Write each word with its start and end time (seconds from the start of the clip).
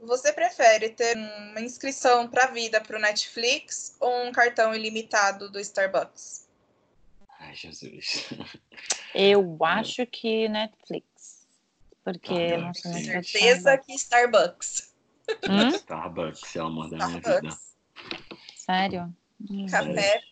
Você 0.00 0.32
prefere 0.32 0.90
ter 0.90 1.16
uma 1.16 1.60
inscrição 1.60 2.28
para 2.28 2.44
a 2.44 2.50
vida 2.50 2.80
para 2.80 2.96
o 2.96 3.00
Netflix 3.00 3.96
ou 3.98 4.24
um 4.26 4.32
cartão 4.32 4.74
ilimitado 4.74 5.50
do 5.50 5.58
Starbucks? 5.58 6.46
Ai, 7.40 7.54
Jesus. 7.54 8.26
Eu 9.14 9.56
acho 9.64 10.06
que 10.06 10.48
Netflix. 10.48 11.46
Porque 12.04 12.32
Ah, 12.54 12.58
não 12.58 12.70
de 12.72 12.80
Certeza 12.80 13.78
que 13.78 13.92
Starbucks. 13.94 14.94
Hum? 15.48 15.68
Starbucks 15.74 16.54
é 16.54 16.62
o 16.62 16.66
amor 16.66 16.90
da 16.90 16.96
minha 16.98 17.20
vida. 17.20 17.48
Sério? 18.54 19.14
Hum. 19.50 19.66
Café. 19.66 20.22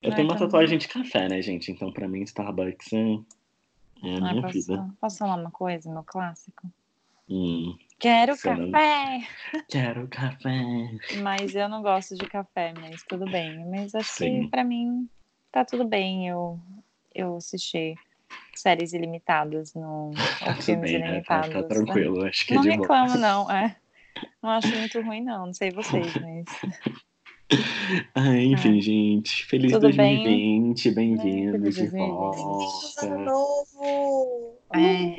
Eu 0.00 0.12
Ah, 0.12 0.14
tenho 0.14 0.28
uma 0.28 0.34
então- 0.36 0.46
tatuagem 0.46 0.78
de 0.78 0.86
café, 0.86 1.28
né, 1.28 1.42
gente? 1.42 1.72
Então, 1.72 1.92
pra 1.92 2.06
mim, 2.06 2.22
Starbucks 2.22 2.92
é, 2.92 2.98
é 2.98 3.02
a 3.02 4.24
Ai, 4.24 4.30
minha 4.32 4.42
posso, 4.42 4.52
vida. 4.54 4.94
posso 5.00 5.18
falar 5.18 5.34
uma 5.36 5.50
coisa, 5.50 5.90
meu 5.90 6.04
clássico? 6.04 6.70
Hum, 7.28 7.76
Quero 7.98 8.36
café! 8.38 9.20
quero 9.68 10.06
café. 10.08 10.62
Mas 11.20 11.54
eu 11.56 11.68
não 11.68 11.82
gosto 11.82 12.14
de 12.14 12.26
café, 12.26 12.72
mas 12.80 13.02
tudo 13.02 13.24
bem. 13.26 13.64
Mas 13.68 13.92
acho 13.94 14.12
Sim. 14.12 14.42
que 14.44 14.50
pra 14.50 14.62
mim 14.62 15.08
tá 15.50 15.64
tudo 15.64 15.84
bem 15.84 16.28
eu, 16.28 16.60
eu 17.12 17.36
assistir 17.36 17.96
séries 18.54 18.92
ilimitadas 18.92 19.74
no, 19.74 20.10
ou 20.46 20.54
Tudo 20.54 20.62
filmes 20.62 20.92
bem, 20.92 21.00
né? 21.00 21.20
Tá, 21.22 21.40
ilimitados. 21.40 21.50
tá 21.50 21.60
né? 21.62 21.66
tranquilo. 21.68 22.24
Acho 22.24 22.46
que 22.46 22.54
Não 22.54 22.60
é 22.60 22.62
de 22.62 22.76
boa. 22.76 22.80
reclamo, 22.82 23.18
não. 23.18 23.50
É. 23.50 23.76
Não 24.42 24.50
acho 24.50 24.68
muito 24.76 25.00
ruim, 25.00 25.24
não. 25.24 25.46
Não 25.46 25.54
sei 25.54 25.70
vocês, 25.70 26.12
mas. 26.14 26.44
Ah, 28.14 28.36
enfim, 28.36 28.78
gente. 28.82 29.46
Feliz 29.46 29.72
Tudo 29.72 29.90
bem? 29.90 30.22
2020. 30.22 30.90
Bem-vindo 30.90 31.52
feliz 31.52 31.74
de 31.76 31.80
2020. 31.80 31.90
Bem-vindos 31.90 32.98
ano 32.98 33.16
volta. 33.16 33.30
novo! 33.30 34.58
É, 34.74 35.16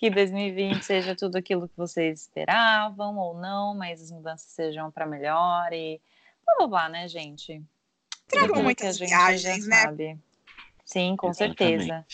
que 0.00 0.08
2020 0.08 0.82
seja 0.82 1.14
tudo 1.14 1.36
aquilo 1.36 1.68
que 1.68 1.76
vocês 1.76 2.22
esperavam 2.22 3.18
ou 3.18 3.38
não, 3.38 3.74
mas 3.74 4.00
as 4.00 4.10
mudanças 4.10 4.50
sejam 4.50 4.90
para 4.90 5.04
melhor 5.04 5.70
e 5.74 6.00
blá 6.42 6.54
blá 6.56 6.66
blá, 6.66 6.88
né, 6.88 7.06
gente? 7.06 7.62
Tragam 8.26 8.62
muitas 8.62 8.98
viagens, 8.98 9.66
né? 9.66 9.76
sabe. 9.82 10.18
Sim, 10.86 11.14
com 11.16 11.28
Exatamente. 11.28 11.84
certeza. 11.84 12.06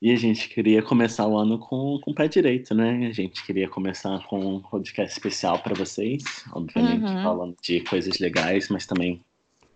E 0.00 0.12
a 0.12 0.16
gente 0.16 0.48
queria 0.48 0.80
começar 0.84 1.26
o 1.26 1.36
ano 1.36 1.58
com, 1.58 1.98
com 2.00 2.12
o 2.12 2.14
pé 2.14 2.28
direito, 2.28 2.76
né? 2.76 3.08
A 3.08 3.12
gente 3.12 3.44
queria 3.44 3.68
começar 3.68 4.24
com 4.28 4.38
um 4.38 4.60
podcast 4.60 5.12
especial 5.12 5.58
para 5.60 5.74
vocês, 5.74 6.22
obviamente 6.52 7.10
Uhum. 7.10 7.22
falando 7.24 7.56
de 7.60 7.80
coisas 7.80 8.20
legais, 8.20 8.68
mas 8.68 8.86
também 8.86 9.20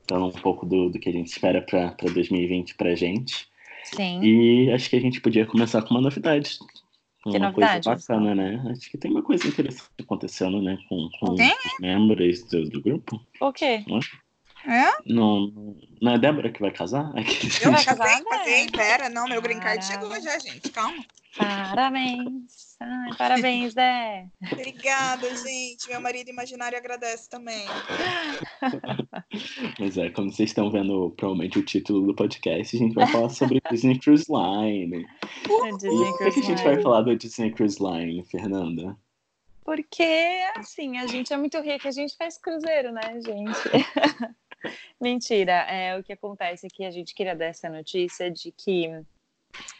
dando 0.06 0.26
um 0.26 0.32
pouco 0.32 0.64
do, 0.64 0.88
do 0.88 1.00
que 1.00 1.08
a 1.08 1.12
gente 1.12 1.26
espera 1.26 1.60
para 1.60 1.96
2020 2.12 2.76
pra 2.76 2.94
gente. 2.94 3.48
Sim. 3.94 4.20
E 4.22 4.72
acho 4.72 4.90
que 4.90 4.96
a 4.96 5.00
gente 5.00 5.20
podia 5.20 5.46
começar 5.46 5.82
com 5.82 5.90
uma 5.94 6.00
novidade. 6.00 6.58
Que 7.22 7.30
uma 7.30 7.38
novidade, 7.50 7.84
coisa 7.84 8.14
bacana, 8.14 8.34
né? 8.34 8.62
Acho 8.70 8.90
que 8.90 8.98
tem 8.98 9.10
uma 9.10 9.22
coisa 9.22 9.46
interessante 9.46 9.90
acontecendo, 10.00 10.62
né? 10.62 10.78
Com, 10.88 11.08
com 11.20 11.34
Tem? 11.34 11.50
os 11.50 11.78
membros 11.80 12.44
do, 12.44 12.68
do 12.68 12.80
grupo. 12.80 13.20
O 13.40 13.52
quê? 13.52 13.84
É? 14.68 14.92
Não, 15.06 15.76
não 16.02 16.12
é 16.12 16.14
a 16.14 16.18
Débora 16.18 16.50
que 16.50 16.60
vai 16.60 16.72
casar? 16.72 17.10
Aqueles- 17.16 17.62
Eu 17.62 17.70
vai 17.70 17.84
casei, 17.84 18.24
casar, 18.24 18.46
né? 18.46 18.66
Pera, 18.72 19.08
não, 19.08 19.28
meu 19.28 19.40
Caralho. 19.40 19.82
chegou 19.82 20.20
já, 20.20 20.38
gente. 20.38 20.68
Calma. 20.70 21.04
Parabéns. 21.36 22.76
Ai, 22.80 23.16
parabéns, 23.16 23.74
Dé. 23.74 24.28
Obrigada, 24.52 25.34
gente. 25.36 25.88
Meu 25.88 26.00
marido 26.00 26.30
imaginário 26.30 26.76
agradece 26.76 27.28
também. 27.28 27.66
Mas 29.78 29.96
é, 29.98 30.10
como 30.10 30.30
vocês 30.30 30.50
estão 30.50 30.70
vendo 30.70 31.10
provavelmente 31.16 31.58
o 31.58 31.64
título 31.64 32.06
do 32.06 32.14
podcast, 32.14 32.76
a 32.76 32.78
gente 32.78 32.94
vai 32.94 33.06
falar 33.06 33.28
sobre 33.30 33.60
Disney 33.70 33.98
Cruise 33.98 34.26
Line. 34.28 35.06
Disney 35.78 36.08
E 36.08 36.12
por 36.12 36.18
que, 36.18 36.24
a 36.24 36.30
Cruise 36.30 36.42
gente 36.42 36.58
Line. 36.58 36.74
vai 36.74 36.82
falar 36.82 37.02
do 37.02 37.16
Disney 37.16 37.50
Cruise 37.52 37.78
Line, 37.82 38.24
Fernanda? 38.24 38.96
Porque, 39.64 40.44
assim, 40.56 40.96
a 40.98 41.06
gente 41.06 41.32
é 41.32 41.36
muito 41.36 41.58
rica, 41.60 41.88
a 41.88 41.92
gente 41.92 42.16
faz 42.16 42.38
cruzeiro, 42.38 42.92
né, 42.92 43.20
gente? 43.20 43.58
Mentira, 45.00 45.52
é 45.68 45.98
o 45.98 46.02
que 46.02 46.12
acontece 46.12 46.66
é 46.66 46.70
que 46.70 46.84
a 46.84 46.90
gente 46.90 47.14
queria 47.14 47.34
dar 47.34 47.46
essa 47.46 47.68
notícia 47.68 48.30
de 48.30 48.52
que 48.52 48.88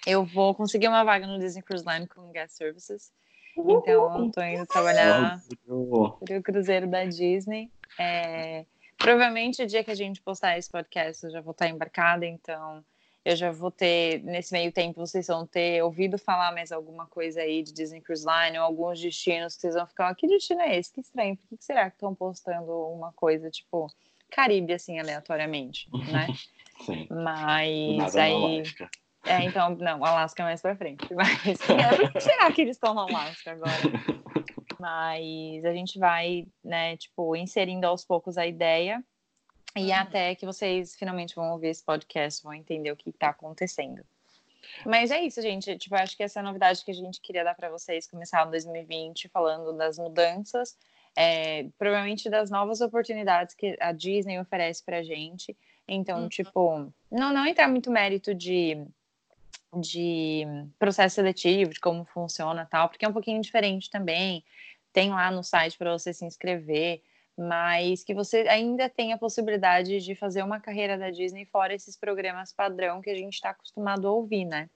eu 0.06 0.25
vou 0.25 0.54
conseguir 0.54 0.88
uma 0.88 1.04
vaga 1.04 1.26
no 1.26 1.38
Disney 1.38 1.62
Cruise 1.62 1.84
Line 1.87 2.06
com 2.06 2.31
Guest 2.31 2.56
Services. 2.56 3.12
Então, 3.56 4.25
eu 4.25 4.31
tô 4.31 4.42
indo 4.42 4.66
trabalhar 4.66 5.41
pro 5.64 6.42
cruzeiro 6.42 6.87
da 6.87 7.04
Disney. 7.04 7.70
É, 7.98 8.66
provavelmente 8.98 9.62
o 9.62 9.66
dia 9.66 9.82
que 9.82 9.91
a 9.91 9.94
gente 9.94 10.20
postar 10.20 10.59
esse 10.59 10.70
podcast 10.70 11.25
eu 11.25 11.31
já 11.31 11.41
vou 11.41 11.53
estar 11.53 11.69
embarcada, 11.69 12.26
então 12.26 12.84
eu 13.25 13.34
já 13.34 13.50
vou 13.50 13.72
ter, 13.72 14.22
nesse 14.22 14.53
meio 14.53 14.70
tempo, 14.70 15.00
vocês 15.04 15.26
vão 15.26 15.44
ter 15.44 15.82
ouvido 15.82 16.16
falar 16.16 16.53
mais 16.53 16.70
alguma 16.70 17.06
coisa 17.06 17.41
aí 17.41 17.60
de 17.60 17.72
Disney 17.72 18.00
Cruise 18.00 18.25
Line, 18.25 18.56
ou 18.56 18.64
alguns 18.64 19.00
destinos 19.00 19.56
que 19.56 19.62
vocês 19.62 19.75
vão 19.75 19.84
ficar, 19.84 20.08
"Ah, 20.10 20.14
que 20.14 20.28
destino 20.28 20.60
é 20.60 20.78
esse? 20.78 20.93
Que 20.93 21.00
estranho, 21.00 21.37
por 21.37 21.48
que 21.48 21.64
será 21.64 21.91
que 21.91 21.97
estão 21.97 22.14
postando 22.14 22.70
uma 22.93 23.12
coisa, 23.12 23.50
tipo, 23.50 23.88
Caribe, 24.31 24.75
assim, 24.75 25.00
aleatoriamente, 25.00 25.88
né? 26.28 26.28
Sim. 26.84 27.08
Mas 27.10 28.14
aí... 28.14 28.62
É, 29.26 29.42
então, 29.44 29.70
não, 29.76 30.04
Alasca 30.04 30.42
é 30.42 30.47
mais 30.47 30.62
pra 30.62 30.76
frente. 30.76 31.04
Mas 31.14 31.59
é, 31.70 31.97
por 31.97 32.12
que 32.12 32.20
será 32.20 32.50
que 32.53 32.60
eles 32.62 32.76
estão 32.76 32.94
no 32.94 33.00
Alasca 33.00 33.53
agora? 33.53 33.82
Mas 34.78 35.64
a 35.64 35.72
gente 35.72 35.98
vai, 35.98 36.47
né, 36.62 36.97
tipo, 36.97 37.34
inserindo 37.34 37.87
aos 37.87 38.04
poucos 38.04 38.37
a 38.37 38.47
ideia 38.47 39.03
e 39.75 39.91
Uhum. 39.91 39.94
até 39.94 40.34
que 40.34 40.44
vocês 40.47 40.94
finalmente 40.97 41.34
vão 41.34 41.53
ouvir 41.53 41.69
esse 41.69 41.84
podcast, 41.84 42.42
vão 42.42 42.54
entender 42.54 42.91
o 42.91 42.97
que 42.97 43.10
está 43.10 43.28
acontecendo. 43.28 44.03
Mas 44.84 45.10
é 45.10 45.20
isso, 45.20 45.41
gente. 45.41 45.76
Tipo, 45.78 45.94
acho 45.97 46.16
que 46.16 46.22
essa 46.22 46.38
é 46.38 46.41
a 46.41 46.44
novidade 46.44 46.84
que 46.84 46.91
a 46.91 46.94
gente 46.94 47.20
queria 47.20 47.44
dar 47.44 47.54
para 47.54 47.70
vocês 47.70 48.06
começar 48.06 48.47
o 48.47 48.50
2020 48.50 49.28
falando 49.28 49.72
das 49.72 49.98
mudanças, 49.98 50.76
é, 51.16 51.69
provavelmente 51.78 52.28
das 52.28 52.50
novas 52.50 52.81
oportunidades 52.81 53.54
que 53.54 53.76
a 53.81 53.93
Disney 53.93 54.38
oferece 54.38 54.84
pra 54.84 55.03
gente. 55.03 55.56
Então, 55.88 56.22
Uhum. 56.22 56.28
tipo, 56.28 56.93
não, 57.10 57.32
não 57.32 57.47
entrar 57.47 57.69
muito 57.69 57.91
mérito 57.91 58.34
de, 58.34 58.84
de 59.81 60.44
processo 60.78 61.16
seletivo, 61.16 61.72
de 61.72 61.81
como 61.81 62.04
funciona 62.04 62.66
tal, 62.66 62.88
porque 62.88 63.04
é 63.04 63.09
um 63.09 63.12
pouquinho 63.12 63.41
diferente 63.41 63.91
também. 63.91 64.44
Tem 64.92 65.10
lá 65.10 65.31
no 65.31 65.42
site 65.42 65.76
para 65.76 65.92
você 65.92 66.12
se 66.12 66.25
inscrever, 66.25 67.03
mas 67.37 68.03
que 68.03 68.14
você 68.14 68.48
ainda 68.48 68.88
tem 68.88 69.12
a 69.12 69.19
possibilidade 69.19 70.00
de 70.00 70.14
fazer 70.14 70.42
uma 70.42 70.59
carreira 70.59 70.97
da 70.97 71.10
Disney 71.10 71.44
fora 71.44 71.75
esses 71.75 71.97
programas 71.97 72.53
padrão 72.53 73.03
que 73.03 73.10
a 73.10 73.14
gente 73.14 73.34
está 73.34 73.50
acostumado 73.50 74.09
a 74.09 74.12
ouvir, 74.12 74.44
né? 74.44 74.70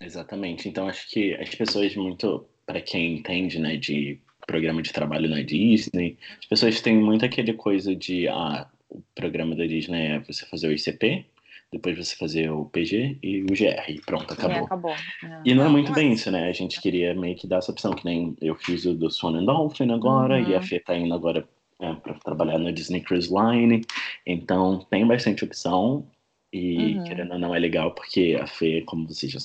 Exatamente. 0.00 0.68
Então 0.68 0.88
acho 0.88 1.08
que 1.10 1.34
as 1.34 1.54
pessoas 1.54 1.94
muito, 1.94 2.46
para 2.64 2.80
quem 2.80 3.16
entende, 3.16 3.58
né, 3.58 3.76
de 3.76 4.18
programa 4.46 4.80
de 4.80 4.92
trabalho 4.92 5.28
na 5.28 5.42
Disney, 5.42 6.16
as 6.38 6.46
pessoas 6.46 6.80
têm 6.80 6.96
muito 6.96 7.24
aquele 7.24 7.52
coisa 7.52 7.94
de 7.94 8.26
ah, 8.28 8.66
o 8.88 9.02
programa 9.14 9.54
da 9.54 9.66
Disney 9.66 10.06
é 10.06 10.18
você 10.20 10.46
fazer 10.46 10.68
o 10.68 10.72
ICP, 10.72 11.26
depois 11.72 11.96
você 11.96 12.16
fazer 12.16 12.50
o 12.50 12.64
PG 12.66 13.18
e 13.22 13.42
o 13.42 13.46
GR, 13.46 13.90
e 13.90 14.00
pronto, 14.00 14.30
E 14.30 14.34
acabou. 14.34 14.64
acabou. 14.64 14.94
né? 15.22 15.42
E 15.44 15.54
não 15.54 15.64
é 15.66 15.68
muito 15.68 15.92
bem 15.92 16.10
é. 16.10 16.12
isso, 16.14 16.30
né? 16.30 16.48
A 16.48 16.52
gente 16.52 16.80
queria 16.80 17.14
meio 17.14 17.36
que 17.36 17.46
dar 17.46 17.58
essa 17.58 17.70
opção, 17.70 17.92
que 17.92 18.04
nem 18.04 18.34
eu 18.40 18.54
fiz 18.54 18.84
o 18.86 18.94
do 18.94 19.10
Swan 19.10 19.36
and 19.38 19.44
Dolphin 19.44 19.90
agora, 19.90 20.40
Uhum. 20.40 20.48
e 20.48 20.54
a 20.54 20.62
Fê 20.62 20.80
tá 20.80 20.96
indo 20.96 21.12
agora 21.14 21.46
é, 21.80 21.92
para 21.94 22.14
trabalhar 22.14 22.58
na 22.58 22.70
Disney 22.70 23.00
Cruise 23.02 23.28
Line. 23.32 23.82
Então 24.26 24.78
tem 24.90 25.06
bastante 25.06 25.44
opção, 25.44 26.06
e 26.52 26.94
Uhum. 26.96 27.04
querendo 27.04 27.32
ou 27.34 27.38
não 27.38 27.54
é 27.54 27.58
legal, 27.58 27.92
porque 27.94 28.38
a 28.40 28.46
Fê, 28.46 28.82
como 28.82 29.06
vocês 29.06 29.30
já 29.30 29.38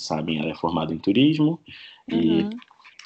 sabem, 0.00 0.38
ela 0.38 0.52
é 0.52 0.54
formada 0.54 0.94
em 0.94 0.98
turismo, 0.98 1.60
e 2.08 2.42
Uhum. 2.42 2.50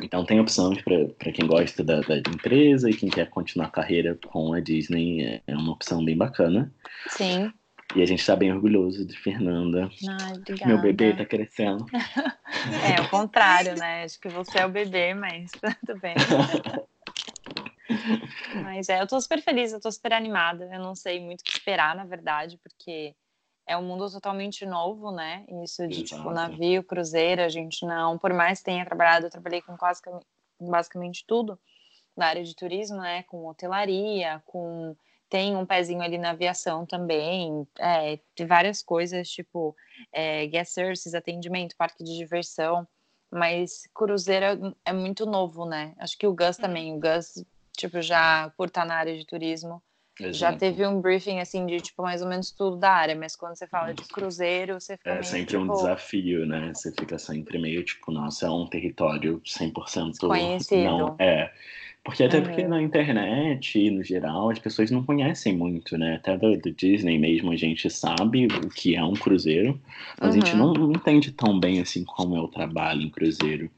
então 0.02 0.24
tem 0.24 0.38
opções 0.38 0.82
para 0.82 1.32
quem 1.32 1.46
gosta 1.46 1.82
da, 1.82 2.00
da 2.02 2.18
empresa 2.18 2.90
e 2.90 2.94
quem 2.94 3.08
quer 3.08 3.30
continuar 3.30 3.66
a 3.68 3.70
carreira 3.70 4.18
com 4.26 4.52
a 4.52 4.60
Disney, 4.60 5.22
é- 5.22 5.40
é 5.46 5.56
uma 5.56 5.72
opção 5.72 6.04
bem 6.04 6.16
bacana. 6.16 6.70
Sim. 7.08 7.50
E 7.94 8.02
a 8.02 8.06
gente 8.06 8.24
tá 8.24 8.36
bem 8.36 8.52
orgulhoso 8.52 9.04
de 9.04 9.18
Fernanda. 9.18 9.90
Ai, 10.22 10.34
obrigada. 10.34 10.72
Meu 10.72 10.80
bebê 10.80 11.14
tá 11.14 11.24
crescendo. 11.24 11.86
É, 12.84 13.00
o 13.00 13.08
contrário, 13.08 13.74
né? 13.76 14.04
Acho 14.04 14.20
que 14.20 14.28
você 14.28 14.58
é 14.58 14.66
o 14.66 14.70
bebê, 14.70 15.14
mas 15.14 15.50
tudo 15.86 15.98
bem. 15.98 16.14
Mas 18.62 18.88
é, 18.88 19.00
eu 19.00 19.06
tô 19.06 19.20
super 19.20 19.40
feliz, 19.40 19.72
eu 19.72 19.80
tô 19.80 19.90
super 19.90 20.12
animada. 20.12 20.68
Eu 20.72 20.80
não 20.80 20.94
sei 20.94 21.20
muito 21.20 21.40
o 21.40 21.44
que 21.44 21.52
esperar, 21.52 21.94
na 21.94 22.04
verdade, 22.04 22.58
porque 22.58 23.14
é 23.66 23.76
um 23.76 23.82
mundo 23.82 24.10
totalmente 24.10 24.66
novo, 24.66 25.10
né? 25.10 25.44
Isso 25.64 25.86
de, 25.88 26.02
tipo, 26.02 26.20
Exato. 26.20 26.30
navio, 26.30 26.82
cruzeiro, 26.82 27.42
a 27.42 27.48
gente 27.48 27.84
não... 27.86 28.18
Por 28.18 28.32
mais 28.32 28.58
que 28.58 28.66
tenha 28.66 28.84
trabalhado, 28.84 29.26
eu 29.26 29.30
trabalhei 29.30 29.62
com 29.62 29.76
quase 29.76 30.02
basicamente 30.60 31.24
tudo 31.26 31.58
na 32.16 32.26
área 32.26 32.44
de 32.44 32.54
turismo, 32.54 32.98
né? 32.98 33.22
Com 33.24 33.46
hotelaria, 33.46 34.42
com... 34.46 34.96
Tem 35.30 35.56
um 35.56 35.64
pezinho 35.64 36.02
ali 36.02 36.18
na 36.18 36.30
aviação 36.30 36.84
também, 36.84 37.66
é, 37.78 38.18
de 38.36 38.44
várias 38.44 38.82
coisas, 38.82 39.30
tipo 39.30 39.74
é, 40.12 40.46
guest 40.46 40.72
services, 40.72 41.14
atendimento, 41.14 41.76
parque 41.76 42.04
de 42.04 42.16
diversão, 42.16 42.86
mas 43.30 43.88
cruzeiro 43.94 44.44
é, 44.44 44.90
é 44.90 44.92
muito 44.92 45.24
novo, 45.24 45.64
né? 45.64 45.94
Acho 45.98 46.18
que 46.18 46.26
o 46.26 46.34
Gus 46.34 46.56
também, 46.56 46.92
o 46.92 47.00
Gus, 47.00 47.44
tipo, 47.76 48.02
já 48.02 48.52
por 48.56 48.66
estar 48.66 48.84
na 48.84 48.96
área 48.96 49.16
de 49.16 49.24
turismo, 49.24 49.80
Exato. 50.20 50.36
Já 50.36 50.52
teve 50.52 50.86
um 50.86 51.00
briefing 51.00 51.40
assim 51.40 51.64
de 51.66 51.80
tipo 51.80 52.02
mais 52.02 52.20
ou 52.20 52.28
menos 52.28 52.50
tudo 52.50 52.76
da 52.76 52.90
área, 52.90 53.16
mas 53.16 53.34
quando 53.34 53.56
você 53.56 53.66
fala 53.66 53.94
de 53.94 54.04
cruzeiro, 54.04 54.78
você 54.78 54.96
fica 54.96 55.10
É 55.10 55.14
meio, 55.14 55.24
sempre 55.24 55.56
um 55.56 55.62
tipo, 55.62 55.72
desafio, 55.74 56.46
né? 56.46 56.72
Você 56.74 56.92
fica 56.92 57.18
sempre 57.18 57.58
meio 57.58 57.82
tipo, 57.84 58.12
nossa, 58.12 58.46
é 58.46 58.50
um 58.50 58.66
território 58.66 59.40
100% 59.44 60.10
Desconhecido. 60.10 60.84
não 60.84 61.16
é. 61.18 61.52
Porque 62.02 62.24
até 62.24 62.40
porque 62.40 62.62
Uhum. 62.62 62.68
na 62.68 62.82
internet, 62.82 63.90
no 63.90 64.02
geral, 64.02 64.50
as 64.50 64.58
pessoas 64.58 64.90
não 64.90 65.04
conhecem 65.04 65.54
muito, 65.56 65.98
né? 65.98 66.16
Até 66.16 66.36
do, 66.36 66.56
do 66.58 66.72
Disney 66.72 67.18
mesmo 67.18 67.52
a 67.52 67.56
gente 67.56 67.88
sabe 67.90 68.46
o 68.46 68.70
que 68.70 68.96
é 68.96 69.04
um 69.04 69.12
cruzeiro, 69.12 69.78
mas 70.20 70.34
a 70.34 70.38
gente 70.38 70.56
Uhum. 70.56 70.72
não, 70.72 70.72
não 70.72 70.92
entende 70.92 71.30
tão 71.30 71.60
bem 71.60 71.80
assim 71.80 72.04
como 72.04 72.34
é 72.36 72.40
o 72.40 72.48
trabalho 72.48 73.02
em 73.02 73.10
cruzeiro. 73.10 73.70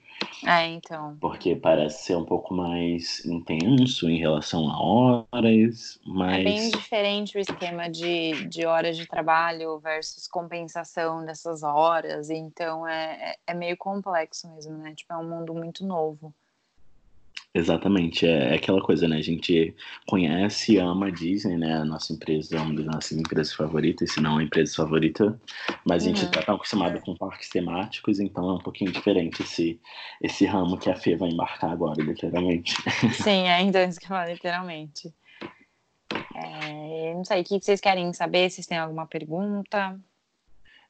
É, 0.46 0.66
então. 0.68 1.16
Porque 1.20 1.56
parece 1.56 2.04
ser 2.04 2.16
um 2.16 2.24
pouco 2.24 2.54
mais 2.54 3.24
intenso 3.26 4.08
em 4.08 4.18
relação 4.18 4.68
a 4.70 4.80
horas, 4.80 5.98
É 6.04 6.44
bem 6.44 6.44
mas 6.44 6.70
diferente 6.70 7.36
o 7.36 7.40
esquema 7.40 7.88
de, 7.90 8.46
de 8.48 8.64
horas 8.64 8.96
de 8.96 9.06
trabalho 9.06 9.80
versus 9.80 10.28
compensação 10.28 11.24
dessas 11.24 11.62
horas. 11.64 12.30
Então 12.30 12.86
é, 12.86 13.32
é- 13.32 13.36
é 13.48 13.54
meio 13.54 13.76
complexo 13.76 14.48
mesmo, 14.54 14.76
né? 14.78 14.94
Tipo, 14.94 15.12
é 15.12 15.16
um 15.16 15.28
mundo 15.28 15.52
muito 15.54 15.84
novo. 15.84 16.32
Exatamente, 17.54 18.26
é 18.26 18.52
é 18.52 18.54
aquela 18.54 18.80
coisa, 18.80 19.06
né? 19.06 19.16
A 19.18 19.22
gente 19.22 19.74
conhece 20.06 20.72
e 20.72 20.78
ama 20.78 21.08
a 21.08 21.10
Disney, 21.10 21.58
né? 21.58 21.74
A 21.76 21.84
nossa 21.84 22.12
empresa 22.14 22.56
é 22.56 22.60
uma 22.60 22.74
das 22.74 22.86
nossas 22.86 23.18
empresas 23.18 23.52
favoritas, 23.52 24.10
se 24.12 24.20
não 24.22 24.38
a 24.38 24.42
empresa 24.42 24.74
favorita, 24.74 25.38
mas 25.84 26.02
a 26.02 26.06
gente 26.08 26.22
Uhum. 26.22 26.28
está 26.30 26.42
tão 26.42 26.54
acostumado 26.54 26.98
com 27.02 27.14
parques 27.14 27.50
temáticos, 27.50 28.20
então 28.20 28.48
é 28.48 28.54
um 28.54 28.58
pouquinho 28.58 28.90
diferente 28.90 29.42
esse, 29.42 29.78
esse 30.22 30.46
ramo 30.46 30.78
que 30.78 30.88
a 30.90 30.96
Fê 30.96 31.14
vai 31.14 31.28
embarcar 31.28 31.70
agora, 31.72 32.02
literalmente. 32.02 32.74
Sim, 33.22 33.46
é 33.48 33.60
então 33.60 33.82
isso 33.86 34.00
que 34.00 34.06
eu 34.06 34.08
falo, 34.08 34.30
literalmente. 34.32 35.12
É, 36.34 37.14
não 37.14 37.24
sei, 37.24 37.42
o 37.42 37.44
que 37.44 37.58
que 37.58 37.64
vocês 37.64 37.80
querem 37.80 38.12
saber? 38.12 38.50
Vocês 38.50 38.66
têm 38.66 38.78
alguma 38.78 39.06
pergunta? 39.06 40.00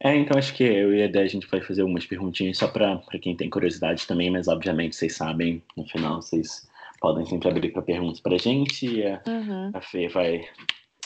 É, 0.04 0.16
então 0.16 0.37
acho 0.37 0.52
que 0.54 0.64
eu 0.64 0.93
e 0.93 1.02
a 1.02 1.06
Dé, 1.06 1.20
a 1.22 1.26
gente 1.28 1.46
vai 1.46 1.60
fazer 1.60 1.82
algumas 1.82 2.04
perguntinhas 2.04 2.58
só 2.58 2.66
para 2.66 3.00
quem 3.20 3.37
tem 3.37 3.49
curiosidade 3.49 4.06
também, 4.06 4.31
mas 4.31 4.49
obviamente 4.49 4.96
vocês 4.96 5.14
sabem, 5.14 5.62
no 5.76 5.87
final 5.87 6.20
vocês 6.20 6.69
podem 7.00 7.25
sempre 7.26 7.49
abrir 7.49 7.70
para 7.72 7.82
perguntas 7.82 8.20
para 8.20 8.34
a 8.34 8.38
gente 8.38 8.87
e 8.87 9.06
a, 9.06 9.22
Uhum. 9.26 9.70
a 9.72 9.81
Fê 9.81 10.08
vai 10.08 10.44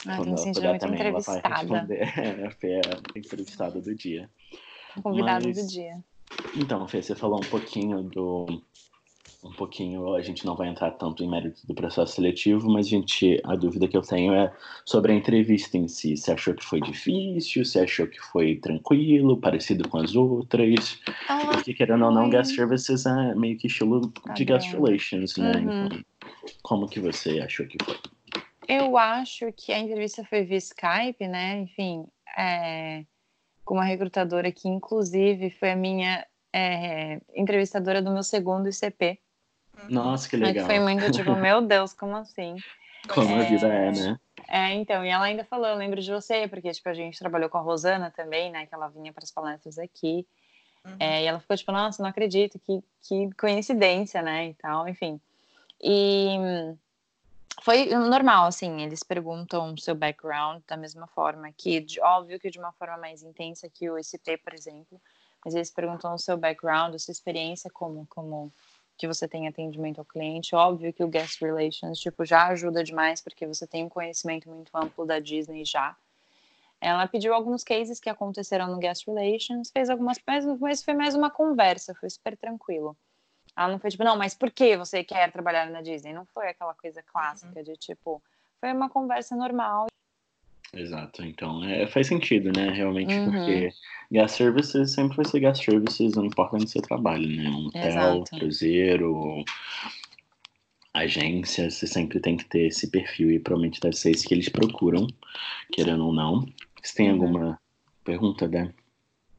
Ah, 0.07 0.17
Quando 0.17 0.29
ela 0.37 0.53
puder 0.53 0.79
também, 0.79 1.01
ela 1.01 1.21
vai 1.21 1.43
responder. 1.45 2.03
A 2.47 2.51
Fê 2.53 2.69
é 2.75 2.81
a 2.81 3.19
entrevistada 3.19 3.81
do 3.81 3.95
dia. 3.95 4.31
Convidado 5.03 5.47
Mas- 5.47 5.57
do 5.57 5.67
dia. 5.69 5.99
Então, 6.57 6.87
Fê, 6.89 7.03
você 7.03 7.15
falou 7.15 7.39
um 7.39 7.49
pouquinho 7.51 8.03
do. 8.03 8.63
Um 9.43 9.53
pouquinho, 9.53 10.15
a 10.15 10.23
gente 10.23 10.45
não 10.45 10.57
vai 10.57 10.69
entrar 10.69 10.91
tanto 10.93 11.23
em 11.23 11.29
mérito 11.29 11.67
do 11.67 11.75
processo 11.75 12.15
seletivo, 12.15 12.69
mas 12.71 12.87
a 12.87 12.91
gente, 12.91 13.41
a 13.45 13.55
dúvida 13.55 13.87
que 13.87 13.97
eu 13.97 14.03
tenho 14.03 14.35
é 14.35 14.53
sobre 14.85 15.13
a 15.13 15.15
entrevista 15.15 15.77
em 15.77 15.87
si. 15.87 16.17
Você 16.17 16.33
achou 16.33 16.55
que 16.55 16.65
foi 16.65 16.81
difícil? 16.81 17.65
Você 17.65 17.81
achou 17.81 18.07
que 18.07 18.21
foi 18.21 18.57
tranquilo, 18.57 19.41
parecido 19.41 19.89
com 19.89 19.99
as 19.99 20.17
outras? 20.17 21.01
Porque, 21.53 21.75
querendo 21.75 22.07
ou 22.07 22.11
não, 22.11 22.31
guest 22.31 22.55
services 22.55 23.07
é 23.07 23.35
meio 23.35 23.57
que 23.57 23.67
estilo 23.67 24.13
de 24.35 24.45
guest 24.45 24.73
relations, 24.73 25.37
né? 25.37 25.53
Uhum. 25.53 25.87
Então, 25.87 26.05
como 26.63 26.89
que 26.89 26.99
você 26.99 27.41
achou 27.41 27.67
que 27.67 27.77
foi? 27.85 27.97
Eu 28.69 28.97
acho 28.97 29.53
que 29.53 29.73
a 29.73 29.79
entrevista 29.79 30.25
foi 30.25 30.43
via 30.43 30.59
Skype, 30.59 31.29
né? 31.29 31.61
Enfim, 31.61 32.05
é, 32.37 33.05
com 33.65 33.75
uma 33.75 33.85
recrutadora 33.85 34.51
que, 34.51 34.69
inclusive, 34.69 35.51
foi 35.51 35.71
a 35.71 35.77
minha 35.77 36.27
é, 36.53 37.21
entrevistadora 37.35 38.01
do 38.01 38.13
meu 38.13 38.23
segundo 38.23 38.69
ICP. 38.69 39.21
Nossa, 39.89 40.29
que 40.29 40.37
Aí 40.37 40.41
que 40.43 40.47
legal. 40.47 40.67
foi 40.67 40.79
muito 40.81 41.11
tipo, 41.11 41.35
meu 41.37 41.61
Deus, 41.61 41.93
como 41.93 42.17
assim? 42.17 42.57
Como 43.09 43.35
a 43.37 43.43
vida 43.43 43.69
é, 43.73 43.93
né? 43.93 44.19
É, 44.49 44.75
então, 44.75 45.05
e 45.05 45.09
ela 45.09 45.25
ainda 45.25 45.45
falou, 45.45 45.67
eu 45.67 45.77
lembro 45.77 46.01
de 46.01 46.11
você, 46.11 46.47
porque, 46.47 46.71
tipo, 46.71 46.89
a 46.89 46.95
gente 46.95 47.19
trabalhou 47.19 47.49
com 47.49 47.59
a 47.59 47.63
Rosana 47.63 48.11
também, 48.11 48.51
né, 48.51 48.67
que 48.67 48.75
ela 48.75 48.89
vinha 48.89 49.13
para 49.13 49.25
as 49.25 49.31
palestras 49.31 49.79
aqui, 49.79 50.27
Uhum. 50.85 50.97
é, 51.01 51.23
e 51.25 51.27
ela 51.27 51.41
ficou 51.41 51.57
tipo, 51.57 51.73
nossa, 51.73 52.01
não 52.01 52.09
acredito, 52.11 52.61
que, 52.61 52.81
que 53.03 53.29
coincidência, 53.35 54.23
né, 54.23 54.49
e 54.51 54.55
tal, 54.55 54.87
enfim. 54.89 55.21
E 55.83 56.37
foi 57.63 57.87
normal, 57.87 58.47
assim, 58.47 58.83
eles 58.83 59.03
perguntam 59.03 59.73
o 59.75 59.79
seu 59.79 59.95
background 59.95 60.63
da 60.69 60.77
mesma 60.77 61.07
forma 61.09 61.51
que, 61.53 61.81
de- 61.81 62.01
óbvio 62.01 62.39
que 62.39 62.51
de 62.51 62.59
uma 62.59 62.73
forma 62.73 62.97
mais 62.99 63.23
intensa 63.23 63.69
que 63.69 63.91
o 63.91 63.99
ICP, 63.99 64.39
por 64.39 64.55
exemplo, 64.55 65.01
mas 65.45 65.55
eles 65.55 65.71
perguntam 65.71 66.15
o 66.15 66.19
seu 66.19 66.37
background, 66.37 66.95
a 66.95 66.99
sua 66.99 67.13
experiência 67.13 67.71
como, 67.73 68.07
como 68.09 68.53
que 68.97 69.07
você 69.07 69.29
tem 69.29 69.47
atendimento 69.47 69.99
ao 69.99 70.05
cliente. 70.05 70.55
Óbvio 70.55 70.93
que 70.93 71.05
o 71.05 71.09
guest 71.09 71.41
relations, 71.41 71.99
tipo, 71.99 72.25
já 72.25 72.47
ajuda 72.49 72.83
demais, 72.83 73.21
porque 73.21 73.47
você 73.47 73.67
tem 73.67 73.85
um 73.85 73.89
conhecimento 73.89 74.49
muito 74.49 74.71
amplo 74.75 75.05
da 75.05 75.19
Disney 75.19 75.65
já. 75.65 75.97
Ela 76.81 77.07
pediu 77.07 77.35
alguns 77.35 77.65
cases 77.65 77.99
que 77.99 78.11
aconteceram 78.11 78.69
no 78.69 78.79
guest 78.79 79.07
relations, 79.07 79.71
fez 79.71 79.89
algumas, 79.89 80.19
mas, 80.27 80.45
mas 80.61 80.83
foi 80.83 80.95
mais 80.95 81.15
uma 81.15 81.31
conversa, 81.31 81.95
foi 81.95 82.11
super 82.11 82.37
tranquilo. 82.37 82.97
Ela 83.57 83.69
não 83.69 83.79
foi 83.79 83.91
tipo, 83.91 84.05
não, 84.05 84.17
mas 84.17 84.35
por 84.35 84.51
que 84.51 84.77
você 84.77 85.03
quer 85.03 85.33
trabalhar 85.33 85.71
na 85.71 85.81
Disney? 85.81 86.13
Não 86.13 86.27
foi 86.27 86.49
aquela 86.49 86.75
coisa 86.75 87.03
clássica 87.03 87.63
de 87.63 87.75
tipo, 87.77 88.23
foi 88.61 88.73
uma 88.73 88.91
conversa 88.91 89.35
normal. 89.35 89.87
Exato, 90.75 91.23
então 91.25 91.65
é, 91.65 91.87
faz 91.87 92.07
sentido, 92.09 92.51
né? 92.55 92.71
Realmente, 92.71 93.19
Uhum. 93.21 93.33
porque 93.33 93.73
gas 94.11 94.33
services 94.33 94.93
sempre 94.93 95.17
vai 95.17 95.25
ser 95.25 95.41
gas 95.41 95.59
services, 95.59 96.15
não 96.15 96.27
importa 96.27 96.57
onde 96.57 96.71
você 96.71 96.81
trabalha, 96.81 97.27
né? 97.27 97.49
Um 97.49 97.67
hotel, 97.69 97.89
Exato. 97.89 98.37
cruzeiro, 98.39 99.45
agência, 100.93 101.71
você 101.71 101.87
sempre 101.87 102.21
tem 102.21 102.37
que 102.37 102.45
ter 102.45 102.67
esse 102.69 102.91
perfil 102.91 103.31
e 103.31 103.39
provavelmente 103.39 103.81
deve 103.81 103.97
ser 103.97 104.11
isso 104.13 104.27
que 104.27 104.35
eles 104.35 104.49
procuram, 104.49 105.07
querendo 105.73 106.07
ou 106.07 106.13
não. 106.13 106.47
Você 106.83 106.95
tem 106.97 107.09
Uhum. 107.11 107.15
alguma 107.23 107.61
pergunta, 108.05 108.49
né? 108.49 108.73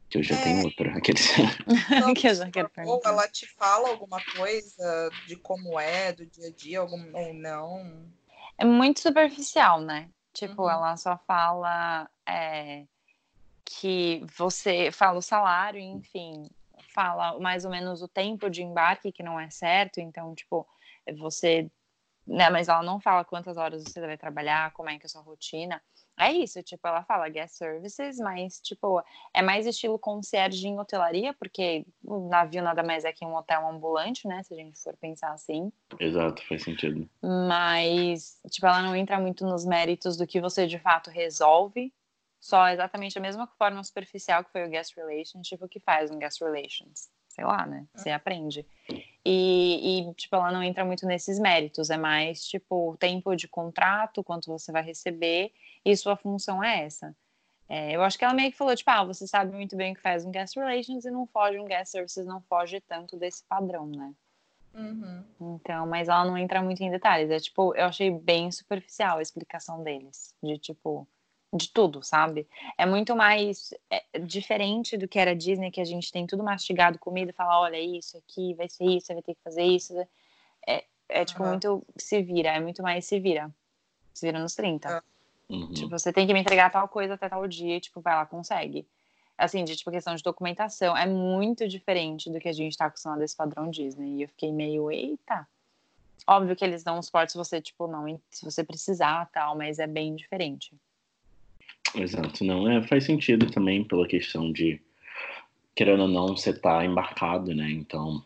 Que 0.08 0.18
eu 0.18 0.22
já 0.22 0.36
É. 0.36 0.38
tenho 0.38 0.64
outra. 0.64 0.90
Aqueles... 0.98 1.28
Então, 1.36 2.14
que 2.14 2.28
eu 2.28 2.34
já 2.34 2.50
quero 2.50 2.66
Ou 2.68 2.72
perguntar. 2.74 3.10
ela 3.10 3.28
te 3.28 3.46
fala 3.56 3.88
alguma 3.88 4.20
coisa 4.34 5.10
de 5.26 5.36
como 5.36 5.78
é, 5.78 6.12
do 6.12 6.24
dia 6.26 6.48
a 6.48 6.52
dia, 6.52 6.78
algum, 6.80 7.14
ou 7.14 7.34
não. 7.34 8.06
É 8.56 8.64
muito 8.64 9.00
superficial, 9.00 9.80
né? 9.80 10.08
Tipo, 10.32 10.62
Uhum. 10.62 10.70
ela 10.70 10.96
só 10.96 11.16
fala 11.26 12.08
é, 12.26 12.86
que 13.64 14.24
você 14.36 14.90
fala 14.92 15.18
o 15.18 15.22
salário, 15.22 15.80
enfim, 15.80 16.48
fala 16.94 17.38
mais 17.38 17.64
ou 17.64 17.70
menos 17.70 18.02
o 18.02 18.08
tempo 18.08 18.48
de 18.48 18.62
embarque 18.62 19.12
que 19.12 19.22
não 19.22 19.38
é 19.38 19.50
certo, 19.50 19.98
então, 20.00 20.34
tipo, 20.34 20.66
você. 21.18 21.70
Né, 22.28 22.50
mas 22.50 22.68
ela 22.68 22.82
não 22.82 23.00
fala 23.00 23.24
quantas 23.24 23.56
horas 23.56 23.82
você 23.82 24.00
deve 24.02 24.18
trabalhar, 24.18 24.70
como 24.72 24.90
é 24.90 24.98
que 24.98 25.04
é 25.04 25.06
a 25.06 25.08
sua 25.08 25.22
rotina. 25.22 25.80
É 26.20 26.30
isso, 26.30 26.62
tipo, 26.62 26.86
ela 26.86 27.02
fala 27.02 27.26
guest 27.30 27.54
services, 27.56 28.18
mas, 28.18 28.60
tipo, 28.60 29.02
é 29.32 29.40
mais 29.40 29.66
estilo 29.66 29.98
concierge 29.98 30.68
em 30.68 30.78
hotelaria, 30.78 31.32
porque 31.32 31.86
o 32.04 32.28
navio 32.28 32.62
nada 32.62 32.82
mais 32.82 33.04
é 33.06 33.12
que 33.12 33.24
um 33.24 33.34
hotel 33.34 33.66
ambulante, 33.66 34.28
né? 34.28 34.42
Se 34.42 34.52
a 34.52 34.56
gente 34.58 34.78
for 34.78 34.94
pensar 34.96 35.32
assim 35.32 35.72
Exato, 35.98 36.46
faz 36.46 36.62
sentido. 36.64 37.08
mas 37.22 38.38
tipo 38.50 38.66
ela 38.66 38.82
não 38.82 38.94
entra 38.94 39.18
muito 39.18 39.46
nos 39.46 39.64
méritos 39.64 40.16
do 40.16 40.26
que 40.26 40.40
você 40.40 40.66
de 40.66 40.78
fato 40.78 41.08
resolve 41.10 41.92
só 42.40 42.68
exatamente 42.68 43.16
a 43.18 43.20
mesma 43.22 43.46
forma 43.58 43.82
superficial 43.82 44.44
que 44.44 44.52
foi 44.52 44.64
o 44.66 44.68
guest 44.70 44.94
relations 44.94 45.48
tipo 45.48 45.64
o 45.64 45.68
que 45.68 45.80
faz 45.80 46.10
um 46.10 46.18
guest 46.18 46.40
relations 46.40 47.08
sei 47.28 47.44
lá 47.44 47.66
né 47.66 47.86
você 47.94 48.10
aprende 48.10 48.66
e, 49.28 50.08
e 50.10 50.14
tipo 50.14 50.34
ela 50.36 50.50
não 50.52 50.62
entra 50.62 50.84
muito 50.84 51.06
nesses 51.06 51.38
méritos 51.38 51.90
é 51.90 51.96
mais 51.96 52.46
tipo 52.46 52.92
o 52.92 52.96
tempo 52.96 53.34
de 53.36 53.46
contrato 53.48 54.24
quanto 54.24 54.50
você 54.50 54.72
vai 54.72 54.82
receber 54.82 55.52
e 55.84 55.96
sua 55.96 56.16
função 56.16 56.62
é 56.62 56.84
essa 56.84 57.14
É, 57.68 57.94
eu 57.94 58.02
acho 58.02 58.16
que 58.18 58.24
ela 58.24 58.32
meio 58.32 58.50
que 58.50 58.56
falou, 58.56 58.74
tipo, 58.74 58.90
ah, 58.90 59.04
você 59.04 59.26
sabe 59.26 59.52
muito 59.52 59.76
bem 59.76 59.92
o 59.92 59.94
que 59.94 60.00
faz 60.00 60.24
um 60.24 60.30
guest 60.30 60.56
relations 60.56 61.04
e 61.04 61.10
não 61.10 61.26
foge 61.26 61.58
um 61.58 61.66
guest 61.66 61.92
services, 61.92 62.24
não 62.24 62.40
foge 62.40 62.80
tanto 62.80 63.16
desse 63.18 63.44
padrão, 63.44 63.86
né? 63.86 64.14
Uhum. 64.74 65.22
Então, 65.38 65.86
mas 65.86 66.08
ela 66.08 66.24
não 66.24 66.38
entra 66.38 66.62
muito 66.62 66.82
em 66.82 66.90
detalhes. 66.90 67.30
É 67.30 67.38
tipo, 67.38 67.74
eu 67.74 67.84
achei 67.84 68.10
bem 68.10 68.50
superficial 68.50 69.18
a 69.18 69.22
explicação 69.22 69.82
deles. 69.82 70.34
De 70.42 70.56
tipo, 70.58 71.06
de 71.52 71.70
tudo, 71.70 72.02
sabe? 72.02 72.46
É 72.76 72.84
muito 72.84 73.16
mais 73.16 73.72
é, 73.90 74.18
diferente 74.18 74.96
do 74.96 75.08
que 75.08 75.18
era 75.18 75.34
Disney, 75.34 75.70
que 75.70 75.80
a 75.80 75.84
gente 75.84 76.12
tem 76.12 76.26
tudo 76.26 76.44
mastigado, 76.44 76.98
comida, 76.98 77.30
e 77.30 77.34
fala, 77.34 77.60
olha, 77.60 77.78
isso 77.78 78.18
aqui 78.18 78.54
vai 78.54 78.68
ser 78.68 78.84
isso, 78.84 79.06
você 79.06 79.14
vai 79.14 79.22
ter 79.22 79.34
que 79.34 79.42
fazer 79.42 79.62
isso. 79.62 79.94
É, 80.66 80.84
é 81.08 81.24
tipo, 81.24 81.42
Aham. 81.42 81.50
muito 81.50 81.82
se 81.96 82.22
vira, 82.22 82.50
é 82.50 82.60
muito 82.60 82.82
mais 82.82 83.06
se 83.06 83.18
vira. 83.18 83.50
Se 84.12 84.26
vira 84.26 84.38
nos 84.38 84.54
30. 84.54 84.98
Ah. 84.98 85.02
Uhum. 85.48 85.72
Tipo, 85.72 85.88
você 85.88 86.12
tem 86.12 86.26
que 86.26 86.34
me 86.34 86.40
entregar 86.40 86.70
tal 86.70 86.86
coisa 86.88 87.14
até 87.14 87.28
tal 87.28 87.46
dia, 87.48 87.76
e, 87.76 87.80
tipo, 87.80 88.00
vai 88.00 88.14
lá, 88.14 88.26
consegue. 88.26 88.86
Assim, 89.38 89.64
de 89.64 89.76
tipo, 89.76 89.90
questão 89.90 90.14
de 90.14 90.22
documentação, 90.22 90.94
é 90.96 91.06
muito 91.06 91.66
diferente 91.66 92.30
do 92.30 92.38
que 92.38 92.48
a 92.48 92.52
gente 92.52 92.76
tá 92.76 92.86
acostumado 92.86 93.22
a 93.22 93.24
esse 93.24 93.36
padrão 93.36 93.70
Disney. 93.70 94.16
E 94.16 94.22
eu 94.22 94.28
fiquei 94.28 94.52
meio, 94.52 94.90
eita. 94.90 95.48
Óbvio 96.26 96.54
que 96.54 96.64
eles 96.64 96.82
dão 96.82 96.98
um 96.98 97.02
suporte 97.02 97.32
se 97.32 97.38
você, 97.38 97.62
tipo, 97.62 97.86
não, 97.86 98.20
se 98.28 98.44
você 98.44 98.62
precisar 98.62 99.30
tal, 99.32 99.56
mas 99.56 99.78
é 99.78 99.86
bem 99.86 100.14
diferente. 100.14 100.76
Exato, 101.94 102.44
não, 102.44 102.70
é, 102.70 102.82
faz 102.82 103.04
sentido 103.04 103.50
também 103.50 103.84
pela 103.84 104.06
questão 104.06 104.52
de, 104.52 104.80
querendo 105.74 106.02
ou 106.02 106.08
não, 106.08 106.28
você 106.28 106.52
tá 106.52 106.84
embarcado, 106.84 107.54
né? 107.54 107.70
Então, 107.70 108.22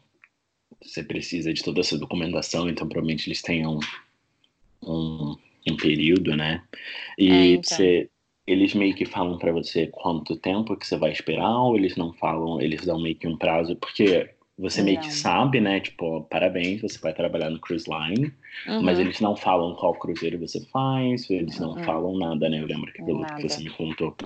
você 0.83 1.02
precisa 1.02 1.52
de 1.52 1.62
toda 1.62 1.81
essa 1.81 1.99
documentação, 1.99 2.69
então 2.69 2.88
provavelmente 2.88 3.28
eles 3.28 3.40
tenham 3.40 3.78
um, 4.83 5.37
um 5.69 5.76
período, 5.76 6.37
né? 6.37 6.62
É, 7.19 7.23
E 7.23 7.52
então. 7.54 7.62
você, 7.62 8.11
eles 8.47 8.75
meio 8.75 8.95
que 8.95 9.07
falam 9.07 9.38
pra 9.38 9.52
você 9.52 9.87
quanto 9.87 10.37
tempo 10.37 10.76
que 10.76 10.87
você 10.87 10.97
vai 10.97 11.12
esperar, 11.12 11.57
ou 11.61 11.76
eles 11.76 11.97
não 11.97 12.12
falam, 12.12 12.61
eles 12.61 12.85
dão 12.85 13.00
meio 13.00 13.16
que 13.16 13.28
um 13.28 13.37
prazo, 13.37 13.76
porque 13.76 14.31
você 14.62 14.83
meio 14.83 14.99
que 15.00 15.07
Não. 15.07 15.12
sabe, 15.12 15.61
né? 15.61 15.81
Tipo, 15.81 16.23
parabéns, 16.31 16.81
você 16.81 16.99
vai 16.99 17.12
trabalhar 17.12 17.50
no 17.50 17.61
cruise 17.61 17.87
line, 17.90 18.33
mas 18.81 18.99
Uhum. 18.99 19.04
eles 19.07 19.21
não 19.21 19.37
falam 19.37 19.75
qual 19.75 19.95
cruzeiro 19.95 20.38
você 20.38 20.61
faz, 20.66 21.28
eles 21.31 21.59
não 21.59 21.75
Uhum. 21.75 21.85
falam 21.85 22.16
nada, 22.19 22.49
né? 22.49 22.61
Eu 22.61 22.66
lembro 22.66 22.92
que 22.92 23.02
pelo 23.02 23.21
Nada. 23.21 23.37
que 23.37 23.49
você 23.49 23.62
me 23.62 23.71
contou. 23.71 24.16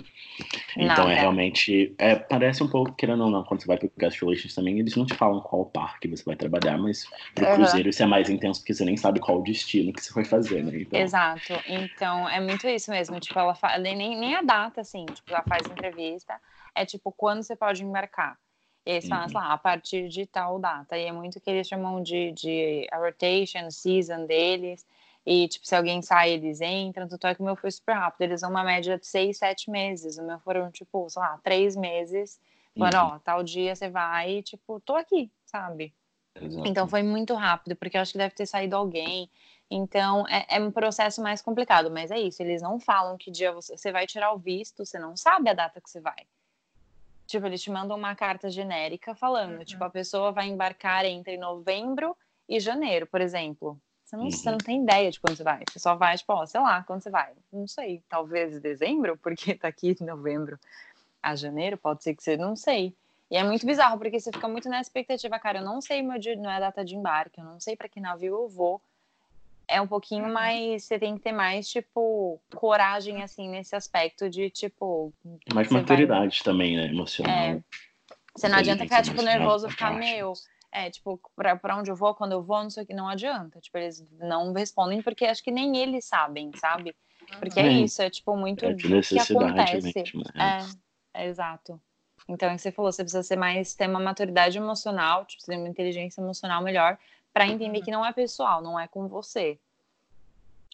Então 0.76 0.86
Nada. 0.86 1.12
é 1.12 1.14
realmente, 1.14 1.94
é, 1.98 2.14
parece 2.16 2.62
um 2.62 2.68
pouco, 2.68 2.94
querendo 2.94 3.24
ou 3.24 3.30
não, 3.30 3.42
quando 3.44 3.60
você 3.62 3.66
vai 3.66 3.78
pro 3.78 3.90
Guest 3.98 4.20
Relations 4.20 4.54
também, 4.54 4.78
eles 4.78 4.94
não 4.96 5.06
te 5.06 5.14
falam 5.14 5.40
qual 5.40 5.64
parque 5.66 6.08
você 6.08 6.22
vai 6.24 6.36
trabalhar, 6.36 6.76
mas 6.78 7.08
pro 7.34 7.46
Aham. 7.46 7.56
cruzeiro 7.56 7.88
isso 7.88 8.02
é 8.02 8.06
mais 8.06 8.28
intenso 8.28 8.60
porque 8.60 8.74
você 8.74 8.84
nem 8.84 8.96
sabe 8.96 9.20
qual 9.20 9.38
o 9.38 9.42
destino 9.42 9.92
que 9.92 10.00
você 10.02 10.12
vai 10.12 10.24
fazer, 10.24 10.62
né? 10.62 10.72
Então, 10.80 11.00
Exato. 11.00 11.62
Então, 11.66 12.28
é 12.28 12.40
muito 12.40 12.66
isso 12.68 12.90
mesmo. 12.90 13.18
Tipo, 13.20 13.38
ela 13.38 13.56
nem, 13.78 13.96
nem 13.96 14.34
a 14.36 14.42
data, 14.42 14.80
assim, 14.80 15.12
tipo, 15.12 15.32
ela 15.32 15.42
faz 15.44 15.68
entrevista. 15.68 16.40
É 16.74 16.84
tipo, 16.86 17.12
quando 17.12 17.42
você 17.42 17.56
pode 17.56 17.82
embarcar. 17.84 18.38
E 18.86 18.92
eles 18.92 19.08
falam, 19.08 19.28
Uhum. 19.28 19.30
sei 19.30 19.40
lá, 19.40 19.52
a 19.52 19.58
partir 19.58 20.08
de 20.08 20.26
tal 20.26 20.58
data. 20.60 20.96
E 20.96 21.04
é 21.06 21.12
muito 21.12 21.40
que 21.40 21.50
eles 21.50 21.68
chamam 21.68 22.02
de, 22.02 22.32
de 22.32 22.86
a 22.92 22.98
rotation, 22.98 23.70
season 23.70 24.26
deles. 24.26 24.86
E, 25.26 25.48
tipo, 25.48 25.66
se 25.66 25.74
alguém 25.76 26.00
sai, 26.02 26.32
eles 26.32 26.60
entram. 26.60 27.08
Tanto 27.08 27.26
é 27.26 27.34
que 27.34 27.40
o 27.42 27.44
meu 27.44 27.56
foi 27.56 27.70
super 27.70 27.94
rápido. 27.94 28.22
Eles 28.22 28.42
dão 28.42 28.50
uma 28.50 28.64
média 28.64 28.98
de 28.98 29.06
seis, 29.06 29.38
sete 29.38 29.70
meses. 29.70 30.18
O 30.18 30.22
meu 30.24 30.38
foram, 30.40 30.70
tipo, 30.70 31.08
sei 31.10 31.20
lá, 31.22 31.38
três 31.42 31.76
meses. 31.76 32.40
Falaram, 32.78 33.06
Uhum. 33.06 33.12
ó, 33.16 33.18
tal 33.18 33.42
dia 33.42 33.74
você 33.74 33.88
vai, 33.90 34.38
e, 34.38 34.42
tipo, 34.42 34.80
tô 34.80 34.94
aqui, 34.94 35.30
sabe? 35.46 35.94
exato. 36.34 36.64
Então 36.64 36.88
foi 36.88 37.02
muito 37.02 37.34
rápido, 37.34 37.76
porque 37.76 37.96
eu 37.96 38.00
acho 38.02 38.12
que 38.12 38.18
deve 38.18 38.34
ter 38.34 38.46
saído 38.46 38.76
alguém. 38.76 39.30
Então 39.70 40.26
é, 40.28 40.56
é 40.56 40.60
um 40.60 40.70
processo 40.70 41.22
mais 41.22 41.42
complicado, 41.42 41.90
mas 41.90 42.10
é 42.10 42.18
isso. 42.20 42.42
Eles 42.42 42.62
não 42.62 42.78
falam 42.80 43.16
que 43.18 43.30
dia 43.30 43.52
você, 43.52 43.76
você 43.76 43.92
vai 43.92 44.06
tirar 44.06 44.32
o 44.32 44.38
visto, 44.38 44.84
você 44.84 44.98
não 44.98 45.16
sabe 45.16 45.50
a 45.50 45.54
data 45.54 45.80
que 45.80 45.90
você 45.90 46.00
vai. 46.00 46.26
Tipo, 47.26 47.47
eles 47.47 47.61
te 47.62 47.71
mandam 47.71 47.97
uma 47.97 48.14
carta 48.14 48.49
genérica 48.49 49.14
falando, 49.14 49.59
Uhum. 49.59 49.64
tipo, 49.64 49.83
a 49.85 49.90
pessoa 49.90 50.30
vai 50.33 50.47
embarcar 50.47 51.04
entre 51.04 51.37
novembro 51.37 52.16
e 52.49 52.61
janeiro, 52.61 53.06
por 53.06 53.21
exemplo. 53.21 53.78
Você 54.04 54.16
não, 54.16 54.30
você 54.30 54.47
Uhum. 54.49 54.52
não 54.52 54.59
tem 54.61 54.83
ideia 54.83 55.11
de 55.11 55.18
quando 55.21 55.37
você 55.37 55.42
vai. 55.42 55.64
Você 55.66 55.78
só 55.80 55.97
vai, 55.97 56.16
tipo, 56.16 56.33
ó, 56.33 56.47
sei 56.47 56.61
lá, 56.61 56.85
quando 56.85 57.02
você 57.02 57.11
vai. 57.11 57.35
Não 57.52 57.66
sei, 57.66 58.02
talvez 58.09 58.61
dezembro, 58.61 59.16
porque 59.23 59.54
tá 59.56 59.66
aqui 59.68 59.97
em 60.00 60.04
novembro 60.04 60.59
a 61.23 61.35
janeiro, 61.35 61.76
pode 61.76 62.04
ser 62.04 62.14
que 62.14 62.23
você 62.23 62.37
não 62.37 62.54
sei. 62.54 62.95
E 63.28 63.37
é 63.37 63.42
muito 63.42 63.66
bizarro, 63.66 63.99
porque 63.99 64.21
você 64.21 64.30
fica 64.30 64.47
muito 64.47 64.68
na 64.68 64.80
expectativa, 64.80 65.37
cara, 65.40 65.59
eu 65.59 65.64
não 65.64 65.80
sei 65.80 66.00
meu 66.02 66.16
dia, 66.18 66.37
não 66.37 66.49
é 66.49 66.56
a 66.56 66.61
data 66.61 66.85
de 66.85 66.95
embarque, 66.95 67.40
eu 67.40 67.45
não 67.45 67.59
sei 67.59 67.75
para 67.76 67.88
que 67.88 68.00
navio 68.00 68.35
eu 68.35 68.49
vou. 68.49 68.80
É 69.68 69.80
um 69.80 69.87
pouquinho 69.87 70.26
Uhum. 70.26 70.32
mais, 70.32 70.85
você 70.85 70.99
tem 70.99 71.16
que 71.16 71.23
ter 71.23 71.32
mais, 71.32 71.68
tipo, 71.68 72.40
coragem, 72.54 73.23
assim, 73.23 73.49
nesse 73.49 73.75
aspecto 73.75 74.30
de, 74.30 74.49
tipo... 74.50 75.12
Mais 75.52 75.66
você 75.66 75.75
vai- 75.75 75.82
maturidade 75.82 76.42
também, 76.44 76.76
né? 76.76 76.87
Emocional. 76.87 77.35
É, 77.35 77.61
Você 78.37 78.49
não 78.49 78.58
adianta 78.58 78.85
ficar, 78.85 79.02
tipo, 79.02 79.23
nervoso, 79.23 79.68
ficar, 79.68 79.92
meu... 79.92 80.28
parte. 80.32 80.42
É, 80.73 80.90
tipo, 80.90 81.18
pra, 81.35 81.56
pra 81.56 81.78
onde 81.78 81.90
eu 81.90 81.96
vou, 81.96 82.14
quando 82.14 82.32
eu 82.32 82.42
vou, 82.42 82.62
não 82.62 82.68
sei 82.68 82.85
o 82.85 82.87
que, 82.87 82.92
não 82.92 83.08
adianta. 83.08 83.58
Tipo, 83.61 83.78
eles 83.78 84.04
não 84.18 84.52
respondem 84.52 85.00
porque 85.00 85.25
acho 85.25 85.42
que 85.42 85.50
nem 85.50 85.76
eles 85.78 86.04
sabem, 86.04 86.52
sabe? 86.54 86.94
Porque 87.40 87.58
é 87.58 87.66
É, 87.66 87.73
isso, 87.73 88.02
é, 88.02 88.11
tipo, 88.11 88.37
muito 88.37 88.64
É 88.66 88.73
de 88.75 88.82
que 88.82 88.88
necessidade 88.88 89.32
acontece. 89.32 90.02
mesmo. 90.04 90.23
né? 90.35 90.58
É, 91.14 91.23
é 91.23 91.26
exato. 91.28 91.80
Então, 92.28 92.50
é 92.50 92.52
o 92.52 92.56
que 92.56 92.62
você 92.62 92.73
falou, 92.73 92.92
você 92.92 93.02
precisa 93.02 93.23
ser 93.23 93.37
mais, 93.37 93.75
ter 93.75 93.88
uma 93.88 94.00
maturidade 94.00 94.58
emocional, 94.58 95.25
tipo, 95.25 95.44
ter 95.46 95.56
uma 95.56 95.68
inteligência 95.68 96.20
emocional 96.20 96.62
melhor 96.62 96.99
para 97.36 97.46
entender 97.46 97.82
que 97.82 97.90
não 97.90 98.02
é 98.02 98.14
pessoal, 98.14 98.62
não 98.62 98.80
é 98.80 98.88
com 98.88 99.06
você. 99.08 99.58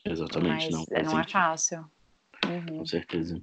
Exatamente, 0.05 0.71
Mas 0.71 0.71
não. 0.71 0.87
é, 0.93 1.03
não 1.03 1.19
é 1.19 1.25
fácil. 1.25 1.85
Uhum. 2.47 2.79
Com 2.79 2.87
certeza. 2.87 3.43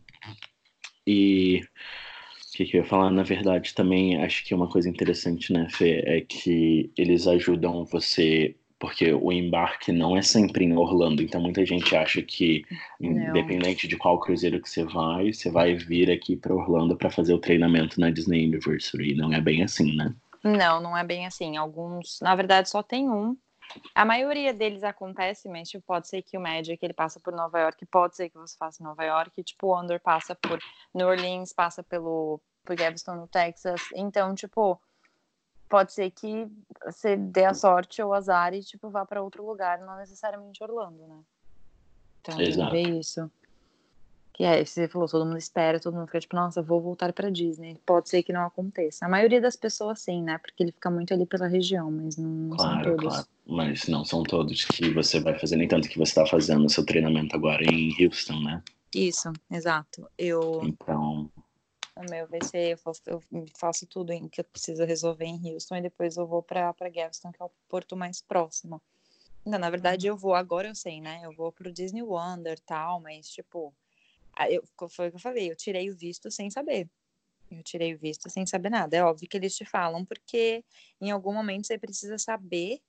E 1.05 1.59
o 1.59 2.55
que, 2.55 2.63
que 2.63 2.77
eu 2.77 2.81
ia 2.81 2.87
falar? 2.87 3.11
Na 3.11 3.23
verdade, 3.23 3.73
também 3.73 4.23
acho 4.23 4.45
que 4.45 4.55
uma 4.55 4.69
coisa 4.69 4.87
interessante, 4.87 5.51
né, 5.51 5.67
Fê, 5.69 6.01
é 6.05 6.21
que 6.21 6.93
eles 6.97 7.27
ajudam 7.27 7.83
você, 7.83 8.55
porque 8.79 9.11
o 9.11 9.33
embarque 9.33 9.91
não 9.91 10.15
é 10.15 10.21
sempre 10.21 10.63
em 10.63 10.77
Orlando, 10.77 11.21
então 11.21 11.41
muita 11.41 11.65
gente 11.65 11.93
acha 11.97 12.21
que, 12.21 12.63
Não. 13.01 13.11
independente 13.11 13.85
de 13.85 13.97
qual 13.97 14.17
cruzeiro 14.17 14.61
que 14.61 14.69
você 14.69 14.85
vai, 14.85 15.33
você 15.33 15.51
vai 15.51 15.75
vir 15.75 16.09
aqui 16.09 16.37
para 16.37 16.55
Orlando 16.55 16.95
para 16.95 17.09
fazer 17.09 17.33
o 17.33 17.39
treinamento 17.39 17.99
na 17.99 18.11
Disney 18.11 18.47
University. 18.47 19.13
Não 19.13 19.33
é 19.33 19.41
bem 19.41 19.61
assim, 19.61 19.93
né? 19.93 20.15
Não, 20.43 20.79
não 20.79 20.97
é 20.97 21.03
bem 21.03 21.25
assim. 21.25 21.57
Alguns, 21.57 22.19
na 22.21 22.35
verdade, 22.35 22.69
só 22.69 22.81
tem 22.81 23.09
um. 23.09 23.37
A 23.93 24.03
maioria 24.03 24.53
deles 24.53 24.83
acontece, 24.83 25.47
mas 25.47 25.69
tipo, 25.69 25.85
pode 25.85 26.07
ser 26.07 26.21
que 26.23 26.37
o 26.37 26.41
Magic 26.41 26.83
ele 26.83 26.93
passa 26.93 27.19
por 27.19 27.33
Nova 27.33 27.59
York, 27.59 27.85
pode 27.85 28.15
ser 28.15 28.29
que 28.29 28.37
você 28.37 28.57
faça 28.57 28.81
em 28.81 28.85
Nova 28.85 29.03
York, 29.03 29.43
tipo, 29.43 29.67
o 29.67 29.79
Under 29.79 30.01
passa 30.01 30.33
por 30.33 30.59
New 30.93 31.07
Orleans, 31.07 31.53
passa 31.53 31.83
pelo 31.83 32.41
por 32.65 32.75
Galveston, 32.75 33.15
no 33.15 33.27
Texas. 33.27 33.81
Então, 33.93 34.33
tipo, 34.33 34.79
pode 35.69 35.93
ser 35.93 36.09
que 36.11 36.47
você 36.83 37.15
dê 37.15 37.45
a 37.45 37.53
sorte 37.53 38.01
ou 38.01 38.13
azar 38.13 38.53
e 38.53 38.63
tipo 38.63 38.89
vá 38.89 39.05
para 39.05 39.21
outro 39.21 39.45
lugar, 39.45 39.79
não 39.79 39.97
necessariamente 39.97 40.63
Orlando, 40.63 41.07
né? 41.07 41.21
Então, 42.21 42.41
Exato. 42.41 42.71
ver 42.71 42.99
isso. 42.99 43.31
Que 44.39 44.45
é, 44.45 44.63
você 44.63 44.87
falou, 44.87 45.05
todo 45.05 45.25
mundo 45.25 45.37
espera, 45.37 45.81
todo 45.81 45.95
mundo 45.95 46.05
fica 46.05 46.21
tipo, 46.21 46.33
nossa, 46.33 46.61
vou 46.61 46.79
voltar 46.79 47.11
para 47.11 47.29
Disney. 47.29 47.77
Pode 47.85 48.07
ser 48.07 48.23
que 48.23 48.31
não 48.31 48.45
aconteça. 48.45 49.05
A 49.05 49.09
maioria 49.09 49.41
das 49.41 49.57
pessoas 49.57 49.99
sim, 49.99 50.23
né? 50.23 50.37
Porque 50.37 50.63
ele 50.63 50.71
fica 50.71 50.89
muito 50.89 51.13
ali 51.13 51.25
pela 51.25 51.45
região, 51.45 51.91
mas 51.91 52.15
não, 52.15 52.29
não 52.29 52.57
são 52.57 52.69
Claro, 52.69 52.95
todos. 52.95 53.15
claro. 53.15 53.27
Mas 53.45 53.87
não 53.89 54.05
são 54.05 54.23
todos 54.23 54.63
que 54.63 54.93
você 54.93 55.19
vai 55.19 55.37
fazer, 55.37 55.57
nem 55.57 55.67
tanto 55.67 55.89
que 55.89 55.97
você 55.97 56.11
está 56.11 56.25
fazendo 56.25 56.65
o 56.65 56.69
seu 56.69 56.85
treinamento 56.85 57.35
agora 57.35 57.65
em 57.65 57.93
Houston, 58.01 58.39
né? 58.39 58.63
Isso, 58.95 59.29
exato. 59.51 60.09
Eu, 60.17 60.61
Então, 60.63 61.29
o 61.97 62.09
meu 62.09 62.25
vai 62.25 62.41
ser, 62.41 62.71
eu 62.71 62.77
faço, 62.77 63.01
eu 63.07 63.21
faço 63.57 63.85
tudo 63.87 64.13
em 64.13 64.29
que 64.29 64.39
eu 64.39 64.45
preciso 64.45 64.85
resolver 64.85 65.25
em 65.25 65.53
Houston 65.53 65.75
e 65.75 65.81
depois 65.81 66.15
eu 66.15 66.25
vou 66.25 66.41
para 66.41 66.71
Galveston, 66.79 67.33
que 67.33 67.43
é 67.43 67.45
o 67.45 67.51
porto 67.67 67.97
mais 67.97 68.21
próximo. 68.21 68.81
Não, 69.45 69.59
na 69.59 69.69
verdade 69.69 70.07
eu 70.07 70.15
vou, 70.15 70.33
agora 70.33 70.69
eu 70.69 70.75
sei, 70.75 71.01
né? 71.01 71.19
Eu 71.23 71.33
vou 71.33 71.51
pro 71.51 71.73
Disney 71.73 72.03
Wonder 72.03 72.57
tal, 72.61 73.01
mas 73.01 73.27
tipo, 73.27 73.73
eu, 74.47 74.63
foi 74.89 75.07
o 75.07 75.11
que 75.11 75.17
eu 75.17 75.21
falei, 75.21 75.51
eu 75.51 75.55
tirei 75.55 75.89
o 75.89 75.95
visto 75.97 76.29
sem 76.31 76.49
saber. 76.49 76.89
Eu 77.51 77.63
tirei 77.63 77.95
o 77.95 77.97
visto 77.97 78.29
sem 78.29 78.45
saber 78.45 78.69
nada. 78.69 78.95
É 78.95 79.03
óbvio 79.03 79.27
que 79.27 79.35
eles 79.35 79.55
te 79.55 79.65
falam, 79.65 80.05
porque 80.05 80.63
em 81.01 81.09
algum 81.11 81.33
momento 81.33 81.65
você 81.65 81.77
precisa 81.77 82.17
saber. 82.17 82.79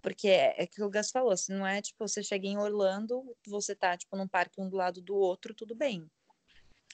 Porque 0.00 0.28
é, 0.28 0.62
é 0.62 0.66
que 0.66 0.82
o 0.82 0.90
Gus 0.90 1.10
falou, 1.10 1.36
se 1.36 1.52
não 1.52 1.66
é 1.66 1.80
tipo, 1.82 2.06
você 2.06 2.22
chega 2.22 2.46
em 2.46 2.58
Orlando, 2.58 3.36
você 3.46 3.74
tá 3.74 3.96
tipo 3.96 4.16
num 4.16 4.28
parque 4.28 4.60
um 4.60 4.68
do 4.68 4.76
lado 4.76 5.00
do 5.00 5.16
outro, 5.16 5.54
tudo 5.54 5.74
bem. 5.74 6.08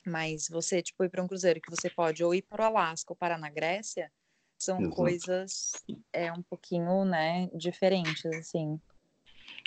Mas 0.06 0.48
você, 0.48 0.80
tipo, 0.80 1.04
ir 1.04 1.10
para 1.10 1.22
um 1.22 1.28
cruzeiro 1.28 1.60
que 1.60 1.70
você 1.70 1.90
pode 1.90 2.24
ou 2.24 2.34
ir 2.34 2.42
para 2.42 2.62
o 2.62 2.66
Alasca 2.66 3.12
ou 3.12 3.16
parar 3.16 3.38
na 3.38 3.50
Grécia, 3.50 4.10
são 4.58 4.78
Exato. 4.80 4.94
coisas 4.94 5.72
é 6.12 6.32
um 6.32 6.42
pouquinho, 6.42 7.04
né, 7.04 7.48
diferentes, 7.54 8.24
assim. 8.26 8.80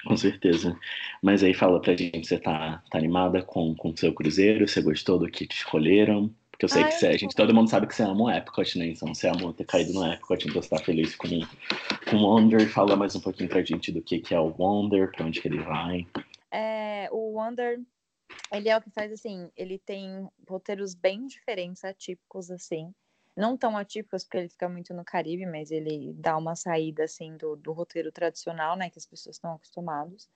Com 0.05 0.17
certeza. 0.17 0.77
Mas 1.21 1.43
aí 1.43 1.53
fala 1.53 1.81
pra 1.81 1.95
gente, 1.95 2.27
você 2.27 2.37
tá, 2.37 2.83
tá 2.89 2.97
animada 2.97 3.41
com 3.41 3.75
o 3.83 3.97
seu 3.97 4.13
cruzeiro? 4.13 4.67
Você 4.67 4.81
gostou 4.81 5.17
do 5.19 5.29
que 5.29 5.47
te 5.47 5.57
escolheram? 5.57 6.33
Porque 6.51 6.65
eu 6.65 6.69
sei 6.69 6.83
Ah, 6.83 6.87
que 6.87 6.93
você, 6.93 7.07
a 7.07 7.17
gente, 7.17 7.35
todo 7.35 7.53
mundo 7.53 7.69
sabe 7.69 7.87
que 7.87 7.95
você 7.95 8.03
ama 8.03 8.23
o 8.23 8.29
Epcot, 8.29 8.77
né? 8.77 8.87
Então 8.87 9.13
você 9.13 9.27
amou 9.27 9.53
ter 9.53 9.65
caído 9.65 9.91
no 9.93 10.05
Epcot, 10.05 10.47
então 10.47 10.61
você 10.61 10.69
tá 10.69 10.77
feliz 10.77 11.15
com, 11.15 11.27
com 12.09 12.17
o 12.17 12.23
Wonder. 12.23 12.69
Fala 12.69 12.95
mais 12.95 13.15
um 13.15 13.19
pouquinho 13.19 13.49
pra 13.49 13.63
gente 13.63 13.91
do 13.91 14.01
que, 14.01 14.19
que 14.19 14.35
é 14.35 14.39
o 14.39 14.53
Wonder, 14.57 15.11
pra 15.11 15.25
onde 15.25 15.41
que 15.41 15.47
ele 15.47 15.61
vai. 15.61 16.05
É, 16.51 17.09
o 17.11 17.37
Wonder, 17.39 17.81
ele 18.51 18.69
é 18.69 18.77
o 18.77 18.81
que 18.81 18.91
faz 18.91 19.11
assim, 19.11 19.49
ele 19.57 19.79
tem 19.79 20.27
roteiros 20.47 20.93
bem 20.93 21.25
diferentes, 21.25 21.83
atípicos 21.83 22.51
assim. 22.51 22.93
Não 23.35 23.57
tão 23.57 23.75
atípicos 23.77 24.23
porque 24.23 24.37
ele 24.37 24.49
fica 24.49 24.69
muito 24.69 24.93
no 24.93 25.03
Caribe, 25.03 25.45
mas 25.45 25.71
ele 25.71 26.13
dá 26.13 26.37
uma 26.37 26.55
saída 26.55 27.03
assim 27.03 27.35
do, 27.35 27.55
do 27.55 27.71
roteiro 27.71 28.11
tradicional, 28.11 28.75
né, 28.75 28.89
que 28.89 28.99
as 28.99 29.05
pessoas 29.05 29.37
estão 29.37 29.53
acostumados. 29.53 30.29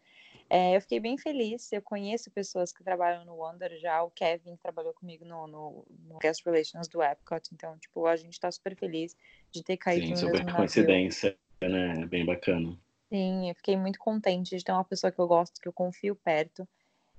É, 0.50 0.75
eu 0.75 0.82
fiquei 0.82 1.00
bem 1.00 1.18
feliz. 1.18 1.72
Eu 1.72 1.82
conheço 1.82 2.32
pessoas 2.32 2.72
que 2.72 2.84
trabalham 2.84 3.25
no 3.25 3.36
Wonder 3.36 3.77
já. 3.77 4.01
O 4.01 4.12
Kevin 4.12 4.56
trabalhou 4.56 4.94
comigo 4.94 5.25
no, 5.25 5.48
no, 5.48 5.86
no 6.06 6.18
Guest 6.20 6.46
Relations 6.46 6.88
do 6.88 7.04
Epcot. 7.04 7.50
Então, 7.54 7.77
tipo, 7.77 8.06
a 8.06 8.16
gente 8.16 8.39
tá 8.39 8.50
super 8.51 8.75
feliz 8.75 9.16
de 9.51 9.63
ter 9.63 9.77
caído 9.77 10.08
Sim, 10.08 10.12
no 10.13 10.18
super 10.18 10.54
coincidência, 10.54 11.38
né? 11.62 12.06
Bem 12.06 12.25
bacana. 12.25 12.77
Sim, 13.10 13.50
eu 13.50 13.56
fiquei 13.56 13.77
muito 13.77 14.00
contente 14.00 14.58
de 14.58 14.63
ter 14.63 14.72
uma 14.72 14.84
pessoa 14.84 15.12
que 15.12 15.20
eu 15.20 15.27
gosto, 15.27 15.62
que 15.62 15.68
eu 15.68 15.74
confio 15.74 16.16
perto. 16.16 16.68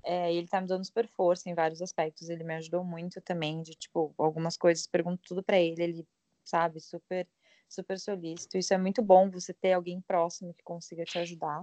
É, 0.04 0.32
ele 0.32 0.46
tá 0.48 0.60
me 0.60 0.66
dando 0.66 0.84
super 0.84 1.06
força 1.08 1.48
em 1.50 1.54
vários 1.54 1.82
aspectos. 1.82 2.28
Ele 2.28 2.44
me 2.44 2.54
ajudou 2.54 2.84
muito 2.84 3.20
também, 3.20 3.62
de 3.62 3.72
tipo, 3.74 4.14
algumas 4.18 4.56
coisas, 4.56 4.86
pergunto 4.86 5.22
tudo 5.26 5.42
pra 5.42 5.58
ele, 5.58 5.82
ele, 5.82 6.08
sabe, 6.44 6.80
super, 6.80 7.28
super 7.68 7.98
solícito. 7.98 8.56
Isso 8.58 8.72
é 8.74 8.78
muito 8.78 9.02
bom, 9.02 9.30
você 9.30 9.52
ter 9.54 9.72
alguém 9.74 10.00
próximo 10.00 10.54
que 10.54 10.62
consiga 10.64 11.04
te 11.04 11.18
ajudar. 11.18 11.62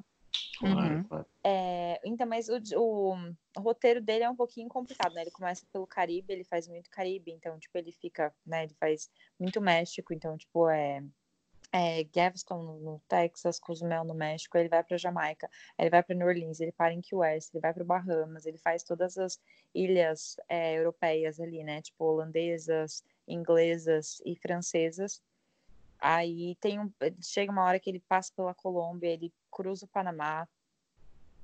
Claro, 0.58 0.96
Uhum. 0.96 1.04
claro. 1.04 1.26
É, 1.48 2.00
então, 2.04 2.26
mas 2.26 2.50
o, 2.50 2.58
o, 2.76 3.14
o 3.58 3.62
roteiro 3.62 4.02
dele 4.02 4.24
é 4.24 4.30
um 4.30 4.36
pouquinho 4.36 4.68
complicado, 4.68 5.14
né? 5.14 5.22
Ele 5.22 5.32
começa 5.32 5.66
pelo 5.72 5.86
Caribe, 5.86 6.34
ele 6.34 6.44
faz 6.44 6.68
muito 6.68 6.90
Caribe, 6.90 7.32
então, 7.32 7.60
tipo, 7.60 7.78
ele 7.78 7.92
fica, 7.92 8.34
né? 8.46 8.64
Ele 8.64 8.74
faz 8.80 9.12
muito 9.40 9.62
México, 9.62 10.12
então, 10.14 10.36
tipo, 10.38 10.68
é, 10.70 11.04
é, 11.76 12.06
Galveston, 12.06 12.64
no, 12.64 12.80
no, 12.80 13.02
Texas, 13.06 13.60
Cozumel, 13.60 14.06
no 14.06 14.14
México, 14.14 14.58
ele 14.58 14.70
vai 14.70 14.82
para 14.82 14.96
Jamaica, 14.96 15.50
ele 15.78 15.90
vai 15.90 16.02
para 16.02 16.16
New 16.16 16.26
Orleans, 16.26 16.62
ele 16.62 16.72
para 16.72 16.94
em 16.94 17.02
Key 17.02 17.14
West, 17.14 17.54
ele 17.54 17.60
vai 17.60 17.74
para 17.74 17.84
Bahamas, 17.84 18.46
ele 18.46 18.58
faz 18.58 18.82
todas 18.82 19.18
as 19.18 19.38
ilhas 19.74 20.38
é, 20.48 20.76
europeias 20.76 21.38
ali, 21.38 21.66
né? 21.66 21.82
Tipo, 21.82 22.06
holandesas, 22.06 23.04
inglesas 23.28 24.22
e 24.26 24.38
francesas. 24.38 25.22
Aí 26.00 26.56
tem 26.62 26.80
um, 26.80 26.90
chega 27.22 27.52
uma 27.52 27.66
hora 27.66 27.78
que 27.78 27.90
ele 27.90 28.00
passa 28.08 28.32
pela 28.34 28.54
Colômbia, 28.54 29.10
ele 29.10 29.34
cruza 29.52 29.84
o 29.86 29.90
Panamá. 29.90 30.48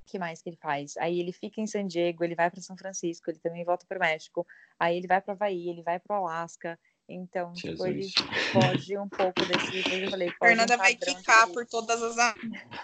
que 0.06 0.18
mais 0.18 0.40
que 0.40 0.48
ele 0.48 0.56
faz? 0.56 0.96
Aí 0.96 1.20
ele 1.20 1.32
fica 1.32 1.60
em 1.60 1.66
San 1.66 1.86
Diego, 1.86 2.24
ele 2.24 2.34
vai 2.34 2.50
para 2.50 2.60
São 2.62 2.76
Francisco, 2.76 3.30
ele 3.30 3.38
também 3.38 3.64
volta 3.66 3.84
para 3.86 3.98
o 3.98 4.00
México. 4.00 4.46
Aí 4.80 4.96
ele 4.96 5.06
vai 5.06 5.20
para 5.20 5.34
Havaí, 5.34 5.68
ele 5.68 5.82
vai 5.82 6.00
para 6.00 6.18
o 6.18 6.26
Alasca. 6.26 6.78
Então, 7.08 7.52
tipo, 7.52 7.86
ele 7.86 8.08
foge 8.52 8.96
um 8.96 9.08
pouco 9.08 9.44
desse. 9.44 10.02
Eu 10.02 10.10
falei, 10.10 10.30
Fernanda 10.38 10.74
um 10.74 10.78
vai 10.78 10.96
ficar 10.96 11.46
por 11.48 11.66
todas 11.66 12.02
as 12.02 12.16
é, 12.18 12.34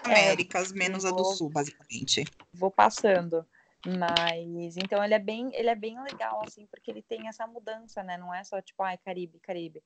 Américas, 0.03 0.71
é, 0.71 0.75
menos 0.75 1.03
vou, 1.03 1.13
a 1.13 1.15
do 1.15 1.23
Sul, 1.25 1.49
basicamente. 1.49 2.25
Vou 2.53 2.69
passando. 2.69 3.45
Mas 3.85 4.75
então 4.75 5.03
ele 5.03 5.13
é 5.13 5.19
bem, 5.19 5.49
ele 5.53 5.69
é 5.69 5.75
bem 5.75 6.01
legal, 6.03 6.41
assim, 6.45 6.67
porque 6.67 6.91
ele 6.91 7.01
tem 7.01 7.27
essa 7.27 7.47
mudança, 7.47 8.03
né? 8.03 8.17
Não 8.17 8.33
é 8.33 8.43
só 8.43 8.61
tipo, 8.61 8.83
ai, 8.83 8.97
Caribe, 8.97 9.39
Caribe. 9.39 9.81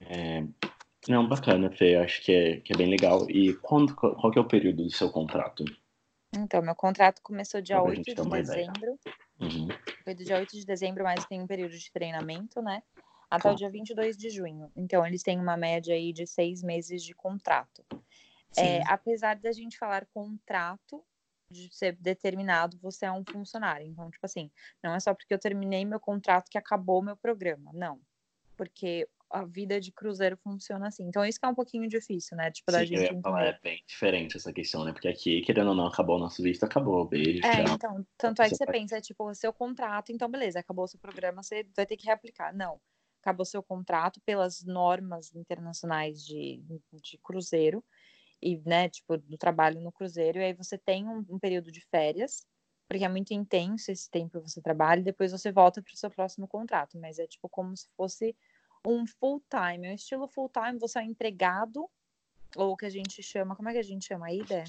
É, 0.00 0.44
não, 1.08 1.26
bacana, 1.26 1.70
Fê, 1.70 1.96
acho 1.96 2.22
que 2.22 2.32
é, 2.32 2.60
que 2.60 2.72
é 2.72 2.76
bem 2.76 2.88
legal. 2.88 3.28
E 3.30 3.54
quando, 3.54 3.94
qual 3.94 4.30
que 4.30 4.38
é 4.38 4.42
o 4.42 4.48
período 4.48 4.84
do 4.84 4.90
seu 4.90 5.10
contrato? 5.10 5.64
Então, 6.36 6.60
meu 6.60 6.74
contrato 6.74 7.22
começou 7.22 7.62
dia 7.62 7.80
8 7.80 8.02
de 8.02 8.14
dezembro. 8.14 8.98
Uhum. 9.40 9.68
Foi 10.04 10.14
do 10.14 10.24
dia 10.24 10.36
8 10.36 10.56
de 10.56 10.66
dezembro, 10.66 11.04
mas 11.04 11.24
tem 11.24 11.40
um 11.40 11.46
período 11.46 11.76
de 11.76 11.90
treinamento, 11.90 12.60
né? 12.60 12.82
Até 13.30 13.48
tá. 13.48 13.52
o 13.52 13.56
dia 13.56 13.70
22 13.70 14.16
de 14.16 14.30
junho. 14.30 14.70
Então, 14.76 15.04
eles 15.06 15.22
têm 15.22 15.38
uma 15.38 15.56
média 15.56 15.94
aí 15.94 16.12
de 16.12 16.26
seis 16.26 16.62
meses 16.62 17.02
de 17.02 17.14
contrato. 17.14 17.84
É, 18.56 18.82
apesar 18.86 19.36
da 19.36 19.52
gente 19.52 19.76
falar 19.76 20.06
contrato, 20.06 21.04
de 21.50 21.68
ser 21.72 21.96
determinado, 21.96 22.78
você 22.78 23.06
é 23.06 23.12
um 23.12 23.24
funcionário. 23.24 23.86
Então, 23.86 24.10
tipo 24.10 24.24
assim, 24.24 24.50
não 24.82 24.94
é 24.94 25.00
só 25.00 25.14
porque 25.14 25.32
eu 25.32 25.38
terminei 25.38 25.84
meu 25.84 26.00
contrato 26.00 26.50
que 26.50 26.58
acabou 26.58 27.02
meu 27.02 27.16
programa. 27.16 27.70
Não. 27.72 28.00
Porque 28.56 29.08
a 29.30 29.44
vida 29.44 29.80
de 29.80 29.92
cruzeiro 29.92 30.36
funciona 30.36 30.88
assim. 30.88 31.04
Então, 31.04 31.24
isso 31.24 31.38
que 31.38 31.46
é 31.46 31.48
um 31.48 31.54
pouquinho 31.54 31.88
difícil, 31.88 32.36
né? 32.36 32.50
Tipo, 32.50 32.72
da 32.72 32.80
Sim, 32.80 32.86
gente 32.86 33.20
falar, 33.20 33.46
é 33.46 33.58
bem 33.62 33.82
diferente 33.86 34.36
essa 34.36 34.52
questão, 34.52 34.84
né? 34.84 34.92
Porque 34.92 35.08
aqui, 35.08 35.42
querendo 35.42 35.68
ou 35.68 35.74
não, 35.74 35.86
acabou 35.86 36.16
o 36.16 36.20
nosso 36.20 36.42
visto, 36.42 36.64
acabou, 36.64 37.06
beijo. 37.06 37.44
É, 37.44 37.64
tchau. 37.64 37.74
então, 37.74 38.06
tanto 38.16 38.42
é 38.42 38.48
que 38.48 38.56
você 38.56 38.66
pensa, 38.66 39.00
tipo, 39.00 39.28
o 39.28 39.34
seu 39.34 39.52
contrato, 39.52 40.12
então 40.12 40.28
beleza, 40.28 40.60
acabou 40.60 40.84
o 40.84 40.88
seu 40.88 40.98
programa, 41.00 41.42
você 41.42 41.66
vai 41.76 41.84
ter 41.84 41.96
que 41.96 42.06
reaplicar. 42.06 42.54
Não. 42.54 42.80
Acabou 43.26 43.44
seu 43.44 43.60
contrato 43.60 44.20
pelas 44.20 44.62
normas 44.62 45.34
internacionais 45.34 46.24
de, 46.24 46.62
de 46.92 47.18
cruzeiro 47.18 47.82
e, 48.40 48.56
né, 48.58 48.88
tipo, 48.88 49.16
do 49.16 49.36
trabalho 49.36 49.80
no 49.80 49.90
cruzeiro, 49.90 50.38
e 50.38 50.44
aí 50.44 50.52
você 50.52 50.78
tem 50.78 51.08
um, 51.08 51.26
um 51.28 51.36
período 51.36 51.72
de 51.72 51.80
férias, 51.80 52.46
porque 52.88 53.04
é 53.04 53.08
muito 53.08 53.32
intenso 53.34 53.90
esse 53.90 54.08
tempo 54.08 54.40
que 54.40 54.48
você 54.48 54.62
trabalha, 54.62 55.00
e 55.00 55.02
depois 55.02 55.32
você 55.32 55.50
volta 55.50 55.82
para 55.82 55.92
o 55.92 55.96
seu 55.96 56.08
próximo 56.08 56.46
contrato, 56.46 56.96
mas 57.00 57.18
é 57.18 57.26
tipo 57.26 57.48
como 57.48 57.76
se 57.76 57.88
fosse 57.96 58.36
um 58.86 59.04
full 59.08 59.42
time, 59.50 59.88
é 59.88 59.90
um 59.90 59.94
estilo 59.94 60.28
full 60.28 60.48
time, 60.48 60.78
você 60.78 61.00
é 61.00 61.02
um 61.02 61.06
empregado, 61.06 61.90
ou 62.54 62.74
o 62.74 62.76
que 62.76 62.86
a 62.86 62.90
gente 62.90 63.20
chama, 63.24 63.56
como 63.56 63.68
é 63.68 63.72
que 63.72 63.80
a 63.80 63.82
gente 63.82 64.06
chama 64.06 64.26
aí, 64.26 64.44
Dé? 64.44 64.62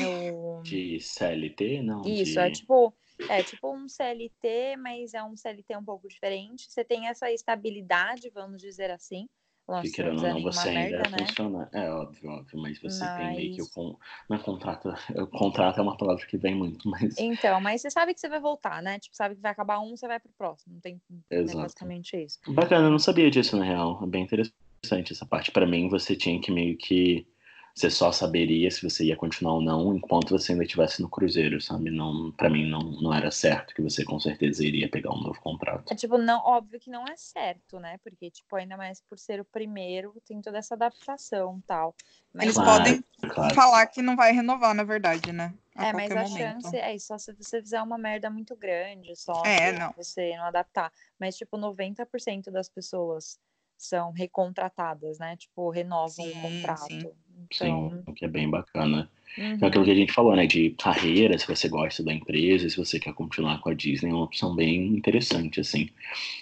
É 0.00 0.32
o... 0.32 0.62
De 0.62 0.98
CLT, 0.98 1.82
não? 1.82 2.00
Isso, 2.06 2.32
de... 2.32 2.38
é 2.38 2.50
tipo, 2.50 2.94
é 3.28 3.42
tipo 3.42 3.74
um 3.74 3.88
CLT, 3.88 4.76
mas 4.78 5.14
é 5.14 5.22
um 5.22 5.36
CLT 5.36 5.76
um 5.76 5.84
pouco 5.84 6.08
diferente. 6.08 6.70
Você 6.70 6.84
tem 6.84 7.08
essa 7.08 7.30
estabilidade, 7.30 8.30
vamos 8.30 8.60
dizer 8.60 8.90
assim, 8.90 9.28
nossa, 9.68 9.82
que 9.82 9.92
querendo 9.92 10.22
ou 10.22 10.28
não, 10.28 10.42
você 10.42 10.68
ainda 10.68 10.96
merda, 10.96 11.10
né? 11.10 11.18
funciona. 11.26 11.70
É 11.72 11.90
óbvio, 11.90 12.30
óbvio, 12.30 12.60
mas 12.60 12.80
você 12.80 13.04
mas... 13.04 13.18
tem 13.18 13.36
meio 13.36 13.54
que 13.54 13.62
o 13.62 13.70
con... 13.70 13.96
não 14.28 14.36
é 14.36 14.40
contrato. 14.40 14.92
O 15.14 15.26
contrato 15.26 15.78
é 15.78 15.82
uma 15.82 15.96
palavra 15.96 16.26
que 16.26 16.36
vem 16.36 16.54
muito, 16.54 16.88
mas. 16.88 17.16
Então, 17.18 17.60
mas 17.60 17.80
você 17.80 17.90
sabe 17.90 18.12
que 18.12 18.20
você 18.20 18.28
vai 18.28 18.40
voltar, 18.40 18.82
né? 18.82 18.98
Tipo, 18.98 19.16
sabe 19.16 19.36
que 19.36 19.40
vai 19.40 19.52
acabar 19.52 19.80
um, 19.80 19.96
você 19.96 20.06
vai 20.06 20.18
pro 20.18 20.32
próximo. 20.36 20.74
Não 20.74 20.80
tem 20.80 21.00
né, 21.08 21.44
basicamente 21.54 22.16
isso. 22.16 22.38
Bacana, 22.48 22.86
eu 22.86 22.90
não 22.90 22.98
sabia 22.98 23.30
disso, 23.30 23.56
na 23.56 23.64
real. 23.64 24.00
É 24.02 24.06
bem 24.06 24.24
interessante 24.24 25.12
essa 25.12 25.24
parte. 25.24 25.52
para 25.52 25.66
mim, 25.66 25.88
você 25.88 26.16
tinha 26.16 26.40
que 26.40 26.50
meio 26.50 26.76
que 26.76 27.26
você 27.74 27.90
só 27.90 28.12
saberia 28.12 28.70
se 28.70 28.82
você 28.82 29.04
ia 29.04 29.16
continuar 29.16 29.54
ou 29.54 29.62
não 29.62 29.94
enquanto 29.94 30.30
você 30.30 30.52
ainda 30.52 30.64
estivesse 30.64 31.00
no 31.00 31.08
cruzeiro, 31.08 31.60
sabe? 31.60 31.90
Não, 31.90 32.30
para 32.32 32.50
mim 32.50 32.68
não, 32.68 32.80
não 32.80 33.14
era 33.14 33.30
certo 33.30 33.74
que 33.74 33.82
você 33.82 34.04
com 34.04 34.20
certeza 34.20 34.64
iria 34.64 34.88
pegar 34.88 35.10
um 35.12 35.20
novo 35.20 35.40
contrato. 35.40 35.90
É 35.92 35.96
tipo, 35.96 36.18
não, 36.18 36.40
óbvio 36.44 36.78
que 36.78 36.90
não 36.90 37.04
é 37.04 37.16
certo, 37.16 37.78
né? 37.80 37.98
Porque 38.02 38.30
tipo, 38.30 38.54
ainda 38.56 38.76
mais 38.76 39.00
por 39.00 39.18
ser 39.18 39.40
o 39.40 39.44
primeiro, 39.44 40.14
tem 40.26 40.40
toda 40.40 40.58
essa 40.58 40.74
adaptação, 40.74 41.62
tal. 41.66 41.94
Mas... 42.32 42.44
Eles 42.44 42.56
claro, 42.56 42.78
podem 42.78 43.04
claro. 43.30 43.54
falar 43.54 43.86
que 43.86 44.02
não 44.02 44.16
vai 44.16 44.32
renovar, 44.32 44.74
na 44.74 44.84
verdade, 44.84 45.32
né? 45.32 45.54
A 45.74 45.86
é, 45.86 45.92
mas 45.92 46.10
a 46.10 46.22
momento. 46.22 46.36
chance 46.36 46.76
é 46.76 46.98
só 46.98 47.16
se 47.16 47.32
você 47.32 47.62
fizer 47.62 47.80
uma 47.80 47.96
merda 47.96 48.28
muito 48.28 48.54
grande, 48.54 49.16
só 49.16 49.42
é, 49.44 49.72
não. 49.72 49.92
você 49.96 50.36
não 50.36 50.44
adaptar. 50.44 50.92
Mas 51.18 51.36
tipo, 51.36 51.56
90% 51.56 52.50
das 52.50 52.68
pessoas 52.68 53.38
são 53.82 54.12
recontratadas, 54.12 55.18
né? 55.18 55.36
Tipo, 55.36 55.68
renovam 55.70 56.26
o 56.26 56.42
contrato. 56.42 56.86
Sim. 56.86 57.12
Então... 57.50 58.02
Sim, 58.06 58.14
que 58.14 58.24
é 58.24 58.28
bem 58.28 58.48
bacana. 58.48 59.10
Uhum. 59.38 59.58
É 59.60 59.66
aquilo 59.66 59.84
que 59.84 59.90
a 59.90 59.94
gente 59.94 60.12
falou, 60.12 60.36
né? 60.36 60.46
De 60.46 60.70
carreira, 60.70 61.38
se 61.38 61.46
você 61.46 61.68
gosta 61.68 62.02
da 62.02 62.12
empresa, 62.12 62.68
se 62.68 62.76
você 62.76 62.98
quer 62.98 63.14
continuar 63.14 63.60
com 63.60 63.70
a 63.70 63.74
Disney, 63.74 64.10
é 64.10 64.14
uma 64.14 64.24
opção 64.24 64.54
bem 64.54 64.88
interessante, 64.88 65.60
assim. 65.60 65.88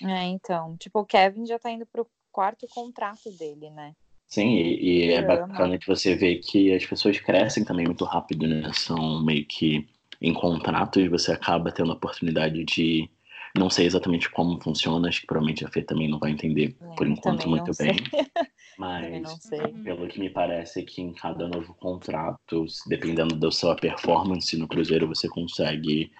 É, 0.03 0.25
então. 0.25 0.77
Tipo, 0.77 1.01
o 1.01 1.07
Kevin 1.07 1.47
já 1.47 1.59
tá 1.59 1.71
indo 1.71 1.87
pro 1.87 2.07
quarto 2.33 2.67
contrato 2.69 3.31
dele, 3.39 3.71
né? 3.71 3.95
Sim, 4.27 4.57
e, 4.57 5.09
e 5.09 5.13
é 5.13 5.23
bacana 5.23 5.77
de 5.77 5.87
você 5.87 6.15
ver 6.15 6.37
que 6.37 6.73
as 6.73 6.87
pessoas 6.87 7.19
crescem 7.19 7.65
também 7.65 7.87
muito 7.87 8.05
rápido, 8.05 8.47
né? 8.47 8.71
São 8.73 9.23
meio 9.25 9.45
que 9.45 9.89
em 10.21 10.33
contrato 10.33 11.01
e 11.01 11.09
você 11.09 11.33
acaba 11.33 11.73
tendo 11.73 11.91
a 11.91 11.95
oportunidade 11.95 12.65
de 12.65 13.09
não 13.57 13.69
sei 13.69 13.87
exatamente 13.87 14.31
como 14.31 14.61
funciona, 14.61 15.09
acho 15.09 15.23
que 15.23 15.27
provavelmente 15.27 15.65
a 15.65 15.69
Fê 15.69 15.83
também 15.83 16.09
não 16.09 16.19
vai 16.19 16.31
entender 16.31 16.77
é, 16.81 16.95
por 16.95 17.07
enquanto 17.07 17.49
muito 17.49 17.71
bem. 17.79 17.97
Mas 18.79 19.51
pelo 19.85 20.09
que 20.09 20.19
me 20.19 20.31
parece 20.31 20.81
é 20.81 20.83
que 20.83 21.03
em 21.03 21.13
cada 21.13 21.47
novo 21.47 21.75
contrato, 21.75 22.65
dependendo 22.87 23.37
da 23.37 23.51
sua 23.51 23.77
performance 23.77 24.57
no 24.57 24.67
Cruzeiro, 24.67 25.07
você 25.07 25.29
consegue 25.29 26.11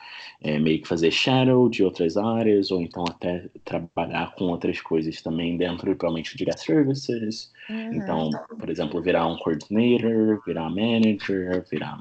é, 0.43 0.59
meio 0.59 0.83
que 0.83 0.89
fazer 0.89 1.11
shadow 1.11 1.71
de 1.71 1.83
outras 1.83 2.19
áreas, 2.19 2.71
ou 2.71 2.83
então 2.83 3.03
até 3.09 3.49
trabalhar 3.65 4.35
com 4.35 4.45
outras 4.45 4.79
coisas 4.79 5.23
também 5.23 5.57
dentro, 5.57 5.97
provavelmente, 5.97 6.37
de 6.37 6.45
guest 6.45 6.67
services. 6.67 7.51
Uhum. 7.71 7.95
Então, 7.95 8.31
por 8.59 8.69
exemplo, 8.69 9.01
virar 9.01 9.27
um 9.27 9.39
coordinator, 9.39 10.43
virar 10.45 10.69
manager, 10.69 11.65
virar 11.71 11.99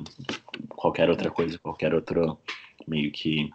qualquer 0.69 1.09
outra 1.09 1.31
coisa, 1.31 1.57
qualquer 1.57 1.93
outro 1.93 2.37
meio 2.85 3.11
que 3.11 3.49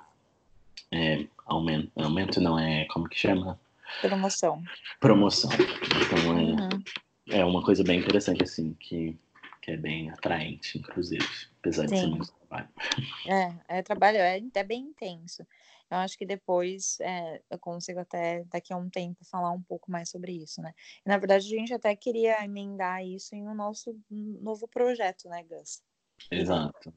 é, 0.91 1.27
aumento, 1.45 1.93
aumento 1.97 2.41
não 2.41 2.59
é, 2.59 2.87
como 2.87 3.09
que 3.09 3.19
chama? 3.19 3.61
Promoção. 4.01 4.63
Promoção. 5.01 5.51
Então 5.53 6.39
é, 6.39 6.43
uhum. 6.43 6.83
é 7.31 7.45
uma 7.45 7.63
coisa 7.63 7.85
bem 7.85 8.01
interessante, 8.01 8.43
assim, 8.43 8.75
que, 8.75 9.19
que 9.63 9.73
é 9.73 9.77
bem 9.77 10.11
atraente 10.11 10.79
cruzeiros, 10.81 11.51
apesar 11.61 11.89
Sim. 11.89 11.95
de 11.95 12.01
ser 12.01 12.07
muito 12.07 12.33
trabalho. 12.33 12.69
É, 13.69 13.79
é 13.79 13.83
trabalho, 13.83 14.19
é, 14.19 14.41
é 14.55 14.65
bem 14.65 14.83
intenso. 14.83 15.47
Eu 15.91 15.99
acho 15.99 16.17
que 16.17 16.27
depois 16.27 16.99
é, 17.01 17.41
eu 17.51 17.59
consigo 17.59 18.01
até 18.01 18.45
daqui 18.45 18.73
a 18.73 18.77
um 18.77 18.89
tempo 18.89 19.25
falar 19.25 19.51
um 19.51 19.63
pouco 19.63 19.91
mais 19.91 20.11
sobre 20.11 20.33
isso, 20.33 20.61
né? 20.61 20.73
E, 21.05 21.09
na 21.09 21.19
verdade, 21.19 21.47
a 21.47 21.59
gente 21.59 21.73
até 21.73 21.95
queria 21.95 22.45
emendar 22.45 23.05
isso 23.05 23.35
em 23.35 23.47
um 23.47 23.55
nosso 23.55 23.97
novo 24.11 24.67
projeto, 24.67 25.29
né, 25.29 25.45
Gus? 25.45 25.83
Exato. 26.31 26.93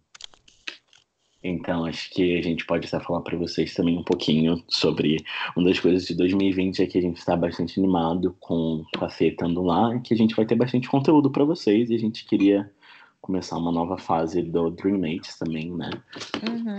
Então, 1.47 1.85
acho 1.85 2.09
que 2.09 2.37
a 2.37 2.41
gente 2.41 2.65
pode 2.65 2.85
estar 2.85 2.99
falando 2.99 3.23
para 3.23 3.37
vocês 3.37 3.73
também 3.73 3.97
um 3.97 4.03
pouquinho 4.03 4.61
sobre 4.67 5.23
uma 5.55 5.65
das 5.65 5.79
coisas 5.79 6.05
de 6.05 6.13
2020 6.13 6.83
é 6.83 6.85
que 6.85 6.97
a 6.97 7.01
gente 7.01 7.17
está 7.17 7.37
bastante 7.37 7.79
animado 7.79 8.35
com, 8.39 8.83
Fê 9.09 9.29
estando 9.29 9.61
lá, 9.61 9.97
que 9.99 10.13
a 10.13 10.17
gente 10.17 10.35
vai 10.35 10.45
ter 10.45 10.55
bastante 10.55 10.89
conteúdo 10.89 11.31
para 11.31 11.45
vocês 11.45 11.89
e 11.89 11.95
a 11.95 11.99
gente 11.99 12.25
queria 12.25 12.69
começar 13.21 13.57
uma 13.57 13.71
nova 13.71 13.97
fase 13.97 14.41
do 14.41 14.69
Dreammates 14.69 15.37
também, 15.37 15.71
né? 15.71 15.89
Uhum. 16.47 16.75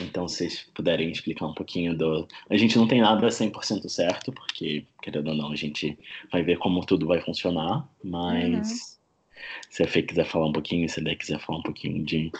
Então, 0.00 0.28
se 0.28 0.36
vocês 0.38 0.66
puderem 0.74 1.10
explicar 1.10 1.46
um 1.46 1.54
pouquinho 1.54 1.96
do. 1.96 2.26
A 2.50 2.56
gente 2.56 2.76
não 2.76 2.86
tem 2.86 3.00
nada 3.00 3.28
100% 3.28 3.88
certo, 3.88 4.32
porque, 4.32 4.86
querendo 5.02 5.28
ou 5.28 5.36
não, 5.36 5.52
a 5.52 5.56
gente 5.56 5.96
vai 6.32 6.42
ver 6.42 6.58
como 6.58 6.84
tudo 6.84 7.06
vai 7.06 7.20
funcionar, 7.20 7.88
mas 8.02 8.68
uhum. 8.68 9.40
se 9.70 9.82
a 9.82 9.88
Fê 9.88 10.02
quiser 10.02 10.24
falar 10.24 10.46
um 10.46 10.52
pouquinho, 10.52 10.88
se 10.88 11.00
a 11.00 11.02
Dé 11.02 11.14
quiser 11.14 11.38
falar 11.40 11.58
um 11.58 11.62
pouquinho 11.62 12.04
de 12.04 12.32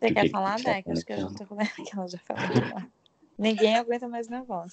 você 0.00 0.14
quer 0.14 0.30
falar, 0.30 0.56
Deca? 0.56 0.92
Acho 0.92 1.04
que 1.04 1.12
eu 1.12 1.18
já 1.18 1.28
tô 1.28 1.46
com 1.46 1.56
que 1.56 1.90
ela 1.94 2.08
já 2.08 2.18
falou. 2.18 2.82
Ninguém 3.38 3.76
aguenta 3.76 4.08
mais 4.08 4.28
minha 4.28 4.42
voz. 4.42 4.72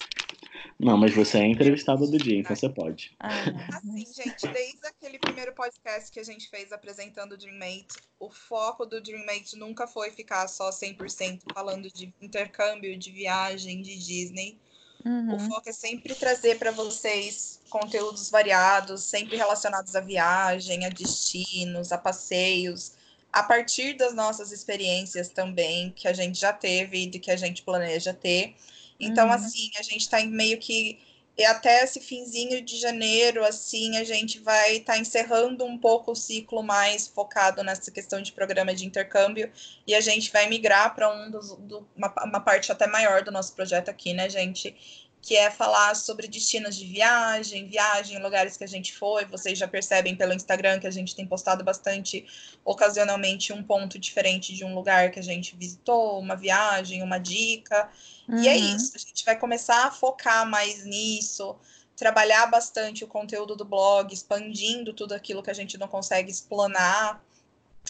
Não, 0.79 0.97
mas 0.97 1.13
você 1.13 1.39
é 1.39 1.45
entrevistada 1.45 2.05
do 2.05 2.17
dia, 2.17 2.39
então 2.39 2.55
você 2.55 2.69
pode. 2.69 3.15
Ah, 3.19 3.29
assim, 3.77 4.05
gente, 4.13 4.47
desde 4.47 4.87
aquele 4.87 5.19
primeiro 5.19 5.53
podcast 5.53 6.11
que 6.11 6.19
a 6.19 6.23
gente 6.23 6.49
fez 6.49 6.71
apresentando 6.71 7.33
o 7.33 7.37
Dreammate, 7.37 7.95
o 8.19 8.29
foco 8.29 8.85
do 8.85 9.01
Dreammate 9.01 9.57
nunca 9.57 9.87
foi 9.87 10.11
ficar 10.11 10.47
só 10.47 10.69
100% 10.69 11.41
falando 11.53 11.91
de 11.91 12.13
intercâmbio, 12.21 12.97
de 12.97 13.11
viagem, 13.11 13.81
de 13.81 13.97
Disney. 13.97 14.59
Uhum. 15.05 15.35
O 15.35 15.39
foco 15.39 15.69
é 15.69 15.73
sempre 15.73 16.13
trazer 16.15 16.57
para 16.59 16.71
vocês 16.71 17.61
conteúdos 17.69 18.29
variados, 18.29 19.03
sempre 19.03 19.37
relacionados 19.37 19.95
à 19.95 20.01
viagem, 20.01 20.85
a 20.85 20.89
destinos, 20.89 21.91
a 21.91 21.97
passeios, 21.97 22.96
a 23.31 23.43
partir 23.43 23.93
das 23.93 24.13
nossas 24.13 24.51
experiências 24.51 25.29
também, 25.29 25.91
que 25.95 26.07
a 26.07 26.13
gente 26.13 26.39
já 26.39 26.53
teve 26.53 27.03
e 27.03 27.05
de 27.05 27.19
que 27.19 27.31
a 27.31 27.35
gente 27.35 27.61
planeja 27.61 28.13
ter. 28.13 28.55
Então, 28.99 29.27
uhum. 29.27 29.33
assim, 29.33 29.69
a 29.77 29.83
gente 29.83 30.01
está 30.01 30.23
meio 30.25 30.57
que 30.57 30.99
e 31.37 31.45
até 31.45 31.83
esse 31.83 31.99
finzinho 31.99 32.63
de 32.63 32.77
janeiro, 32.77 33.45
assim, 33.45 33.95
a 33.97 34.03
gente 34.03 34.39
vai 34.39 34.77
estar 34.77 34.93
tá 34.93 34.99
encerrando 34.99 35.63
um 35.65 35.77
pouco 35.77 36.11
o 36.11 36.15
ciclo 36.15 36.63
mais 36.63 37.07
focado 37.07 37.63
nessa 37.63 37.91
questão 37.91 38.19
de 38.19 38.31
programa 38.31 38.73
de 38.73 38.87
intercâmbio 38.87 39.51
e 39.85 39.93
a 39.93 40.01
gente 40.01 40.31
vai 40.31 40.49
migrar 40.49 40.95
para 40.95 41.13
um 41.13 41.29
dos, 41.29 41.55
do, 41.57 41.87
uma, 41.95 42.11
uma 42.25 42.39
parte 42.39 42.71
até 42.71 42.87
maior 42.87 43.21
do 43.21 43.31
nosso 43.31 43.53
projeto 43.53 43.87
aqui, 43.87 44.15
né, 44.15 44.27
gente? 44.27 45.06
Que 45.21 45.36
é 45.36 45.49
falar 45.49 45.95
sobre 45.95 46.27
destinos 46.27 46.75
de 46.75 46.86
viagem, 46.86 47.67
viagem, 47.67 48.21
lugares 48.21 48.56
que 48.56 48.63
a 48.63 48.67
gente 48.67 48.95
foi. 48.95 49.25
Vocês 49.25 49.58
já 49.58 49.67
percebem 49.67 50.15
pelo 50.15 50.34
Instagram 50.34 50.80
que 50.80 50.88
a 50.88 50.91
gente 50.91 51.15
tem 51.15 51.25
postado 51.25 51.63
bastante, 51.63 52.25
ocasionalmente, 52.63 53.51
um 53.51 53.63
ponto 53.63 53.99
diferente 53.99 54.53
de 54.53 54.63
um 54.63 54.73
lugar 54.73 55.12
que 55.12 55.19
a 55.19 55.23
gente 55.23 55.56
visitou, 55.56 56.19
uma 56.19 56.36
viagem, 56.36 57.03
uma 57.03 57.17
dica. 57.17 57.89
Uhum. 58.27 58.41
E 58.41 58.47
é 58.47 58.53
uhum. 58.53 58.75
isso, 58.75 58.93
a 58.95 58.99
gente 58.99 59.25
vai 59.25 59.38
começar 59.38 59.86
a 59.86 59.91
focar 59.91 60.47
mais 60.47 60.86
nisso, 60.86 61.56
trabalhar 61.95 62.45
bastante 62.45 63.03
o 63.03 63.08
conteúdo 63.08 63.56
do 63.56 63.65
blog, 63.65 64.13
expandindo 64.13 64.93
tudo 64.93 65.13
aquilo 65.13 65.43
que 65.43 65.51
a 65.51 65.56
gente 65.56 65.77
não 65.77 65.88
consegue 65.88 66.32
explanar 66.32 67.21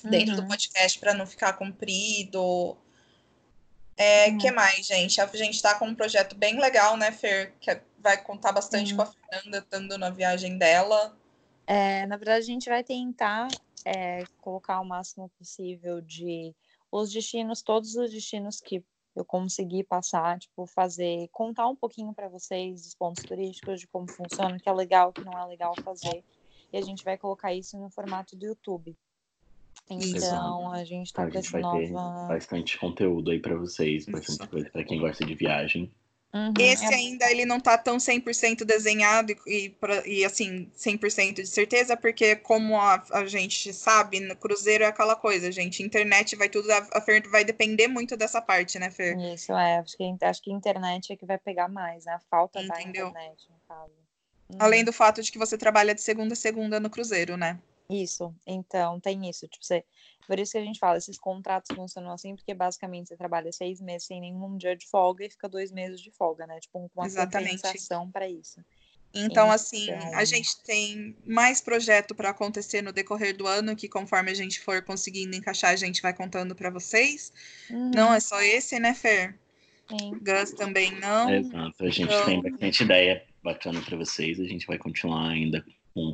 dentro 0.03 0.35
uhum. 0.35 0.41
do 0.41 0.47
podcast 0.47 0.97
para 0.97 1.13
não 1.13 1.25
ficar 1.25 1.53
comprido. 1.53 2.77
É, 3.97 4.29
hum. 4.29 4.37
que 4.37 4.51
mais, 4.51 4.85
gente? 4.85 5.19
A 5.19 5.25
gente 5.25 5.55
está 5.55 5.77
com 5.77 5.87
um 5.87 5.95
projeto 5.95 6.35
bem 6.35 6.59
legal, 6.59 6.95
né, 6.95 7.11
Fer? 7.11 7.53
Que 7.59 7.81
vai 7.97 8.21
contar 8.21 8.51
bastante 8.51 8.93
hum. 8.93 8.97
com 8.97 9.01
a 9.01 9.05
Fernanda 9.07 9.57
estando 9.57 9.97
na 9.97 10.11
viagem 10.11 10.57
dela. 10.57 11.17
É, 11.65 12.05
na 12.05 12.15
verdade, 12.15 12.43
a 12.43 12.53
gente 12.53 12.69
vai 12.69 12.83
tentar 12.83 13.47
é, 13.83 14.23
colocar 14.39 14.79
o 14.79 14.85
máximo 14.85 15.29
possível 15.37 15.99
de 15.99 16.55
os 16.91 17.11
destinos, 17.11 17.61
todos 17.61 17.95
os 17.95 18.11
destinos 18.11 18.61
que 18.61 18.83
eu 19.15 19.25
consegui 19.25 19.83
passar, 19.83 20.37
tipo, 20.37 20.65
fazer, 20.67 21.27
contar 21.31 21.67
um 21.67 21.75
pouquinho 21.75 22.13
para 22.13 22.29
vocês 22.29 22.83
dos 22.83 22.93
pontos 22.93 23.23
turísticos, 23.23 23.79
de 23.79 23.87
como 23.87 24.07
funciona, 24.07 24.55
o 24.55 24.59
que 24.59 24.69
é 24.69 24.73
legal, 24.73 25.09
o 25.09 25.13
que 25.13 25.23
não 25.23 25.37
é 25.37 25.43
legal 25.45 25.73
fazer. 25.83 26.23
E 26.71 26.77
a 26.77 26.81
gente 26.81 27.03
vai 27.03 27.17
colocar 27.17 27.53
isso 27.53 27.77
no 27.77 27.89
formato 27.89 28.35
do 28.35 28.45
YouTube. 28.45 28.95
Então, 29.89 30.71
a 30.71 30.83
gente 30.83 31.13
tá 31.13 31.29
com 31.29 31.37
essa 31.37 31.59
nova. 31.59 31.79
Ter 31.79 32.33
bastante 32.33 32.77
conteúdo 32.77 33.31
aí 33.31 33.39
para 33.39 33.55
vocês, 33.55 34.05
bastante 34.05 34.41
Isso. 34.41 34.49
coisa 34.49 34.69
para 34.69 34.83
quem 34.83 34.99
gosta 34.99 35.25
de 35.25 35.33
viagem. 35.33 35.91
Uhum, 36.33 36.53
Esse 36.59 36.85
é... 36.85 36.95
ainda 36.95 37.31
ele 37.31 37.45
não 37.45 37.59
tá 37.59 37.77
tão 37.77 37.97
100% 37.97 38.65
desenhado 38.65 39.31
e, 39.31 39.73
e, 40.05 40.19
e 40.19 40.25
assim, 40.25 40.69
100% 40.75 41.35
de 41.35 41.47
certeza, 41.47 41.95
porque 41.95 42.35
como 42.35 42.79
a, 42.79 43.01
a, 43.11 43.25
gente 43.25 43.73
sabe, 43.73 44.19
no 44.19 44.35
cruzeiro 44.35 44.83
é 44.83 44.87
aquela 44.87 45.15
coisa, 45.15 45.51
gente, 45.51 45.81
internet 45.81 46.35
vai 46.35 46.49
tudo, 46.49 46.69
a, 46.69 46.87
a 46.93 47.01
Fer 47.01 47.27
vai 47.29 47.45
depender 47.45 47.87
muito 47.87 48.17
dessa 48.17 48.41
parte, 48.41 48.77
né, 48.77 48.91
Fer? 48.91 49.17
Isso, 49.33 49.53
é, 49.53 49.77
acho 49.77 49.95
que, 49.95 50.03
acho 50.21 50.41
que 50.41 50.51
a 50.51 50.53
internet 50.53 51.13
é 51.13 51.15
que 51.15 51.25
vai 51.25 51.37
pegar 51.37 51.69
mais, 51.69 52.03
né, 52.05 52.13
a 52.13 52.19
falta 52.29 52.61
Entendeu? 52.61 53.05
da 53.05 53.21
internet, 53.21 53.47
no 53.49 53.59
caso. 53.65 53.93
Uhum. 54.49 54.57
Além 54.59 54.83
do 54.83 54.91
fato 54.91 55.21
de 55.21 55.31
que 55.31 55.39
você 55.39 55.57
trabalha 55.57 55.95
de 55.95 56.01
segunda 56.01 56.33
a 56.33 56.37
segunda 56.37 56.79
no 56.79 56.89
cruzeiro, 56.89 57.37
né? 57.37 57.57
Isso, 57.89 58.35
então 58.45 58.99
tem 58.99 59.29
isso. 59.29 59.47
Tipo, 59.47 59.65
você, 59.65 59.83
por 60.27 60.37
isso 60.37 60.51
que 60.51 60.57
a 60.57 60.63
gente 60.63 60.77
fala, 60.77 60.97
esses 60.97 61.17
contratos 61.17 61.73
funcionam 61.73 62.11
assim, 62.11 62.35
porque 62.35 62.53
basicamente 62.53 63.07
você 63.07 63.15
trabalha 63.15 63.51
seis 63.51 63.79
meses 63.79 64.07
sem 64.07 64.19
nenhum 64.19 64.57
dia 64.57 64.75
de 64.75 64.85
folga 64.87 65.25
e 65.25 65.29
fica 65.29 65.47
dois 65.47 65.71
meses 65.71 66.01
de 66.01 66.11
folga, 66.11 66.45
né? 66.45 66.59
Tipo, 66.59 66.89
com 66.89 66.99
uma 66.99 67.05
Exatamente. 67.05 67.61
compensação 67.61 68.11
para 68.11 68.27
isso. 68.27 68.59
Então, 69.13 69.49
assim, 69.49 69.89
a 70.13 70.25
gente 70.25 70.61
tem 70.63 71.15
mais 71.25 71.61
projeto 71.61 72.13
para 72.13 72.29
acontecer 72.29 72.81
no 72.81 72.91
decorrer 72.91 73.35
do 73.35 73.47
ano, 73.47 73.75
que 73.75 73.87
conforme 73.87 74.29
a 74.29 74.33
gente 74.33 74.59
for 74.59 74.83
conseguindo 74.83 75.35
encaixar, 75.35 75.71
a 75.71 75.75
gente 75.75 76.01
vai 76.01 76.13
contando 76.13 76.53
para 76.53 76.69
vocês. 76.69 77.31
Uhum. 77.69 77.91
Não 77.95 78.13
é 78.13 78.19
só 78.19 78.41
esse, 78.41 78.77
né, 78.79 78.93
Fer? 78.93 79.33
Sim. 79.89 80.19
Gus 80.21 80.51
também 80.51 80.91
não. 80.99 81.33
Exato, 81.33 81.85
a 81.85 81.89
gente 81.89 82.13
então... 82.13 82.25
tem 82.25 82.41
bastante 82.41 82.83
ideia 82.83 83.23
bacana 83.41 83.81
para 83.81 83.95
vocês, 83.95 84.39
a 84.39 84.43
gente 84.43 84.67
vai 84.67 84.77
continuar 84.77 85.29
ainda 85.29 85.65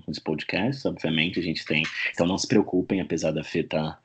com, 0.01 0.11
os 0.11 0.19
podcasts, 0.19 0.85
obviamente, 0.85 1.39
a 1.39 1.43
gente 1.43 1.65
tem. 1.65 1.83
Então 2.11 2.25
não 2.25 2.37
se 2.37 2.47
preocupem, 2.47 3.01
apesar 3.01 3.31
da 3.31 3.43
Fê 3.43 3.63
tá, 3.63 3.99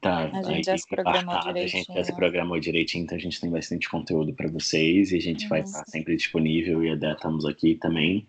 tá 0.00 0.30
a 0.32 0.42
gente 0.42 0.48
aí, 0.48 0.62
já 0.62 0.78
se 0.78 0.88
programou 0.88 1.40
direitinho. 1.40 1.64
A 1.64 1.84
gente 1.84 1.94
já 1.94 2.04
se 2.04 2.16
programou 2.16 2.60
direitinho, 2.60 3.04
então 3.04 3.16
a 3.16 3.20
gente 3.20 3.40
tem 3.40 3.50
bastante 3.50 3.88
conteúdo 3.88 4.34
para 4.34 4.48
vocês 4.48 5.12
e 5.12 5.16
a 5.16 5.20
gente 5.20 5.48
vai 5.48 5.60
estar 5.60 5.84
sempre 5.86 6.16
disponível 6.16 6.84
e 6.84 6.90
a 6.90 7.12
estamos 7.12 7.44
aqui 7.46 7.74
também. 7.76 8.26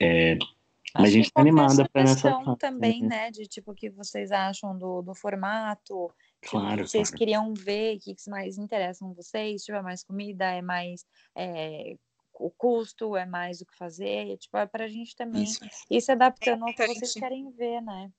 É, 0.00 0.36
mas 0.94 1.04
a 1.04 1.10
gente 1.10 1.26
está 1.26 1.40
animada 1.40 1.88
para 1.90 2.04
nessa 2.04 2.56
também, 2.58 3.02
né? 3.02 3.08
né? 3.08 3.30
De 3.30 3.46
tipo, 3.46 3.72
o 3.72 3.74
que 3.74 3.90
vocês 3.90 4.32
acham 4.32 4.76
do, 4.78 5.02
do 5.02 5.14
formato, 5.14 6.10
Claro, 6.48 6.76
tipo, 6.76 6.88
vocês 6.88 7.10
claro. 7.10 7.18
queriam 7.18 7.54
ver, 7.54 7.96
o 7.96 8.00
que 8.00 8.14
mais 8.28 8.56
interessam 8.56 9.12
vocês, 9.12 9.60
se 9.60 9.66
tiver 9.66 9.82
mais 9.82 10.02
comida, 10.02 10.44
é 10.44 10.62
mais 10.62 11.04
é, 11.34 11.96
o 12.38 12.50
custo, 12.50 13.16
é 13.16 13.26
mais 13.26 13.60
o 13.60 13.66
que 13.66 13.76
fazer, 13.76 14.36
tipo, 14.38 14.56
é 14.56 14.66
pra 14.66 14.88
gente 14.88 15.16
também 15.16 15.44
isso. 15.44 15.60
ir 15.90 16.00
se 16.00 16.12
adaptando 16.12 16.64
ao 16.64 16.74
que 16.74 16.86
vocês 16.86 17.14
querem 17.14 17.50
ver, 17.50 17.80
né? 17.80 18.10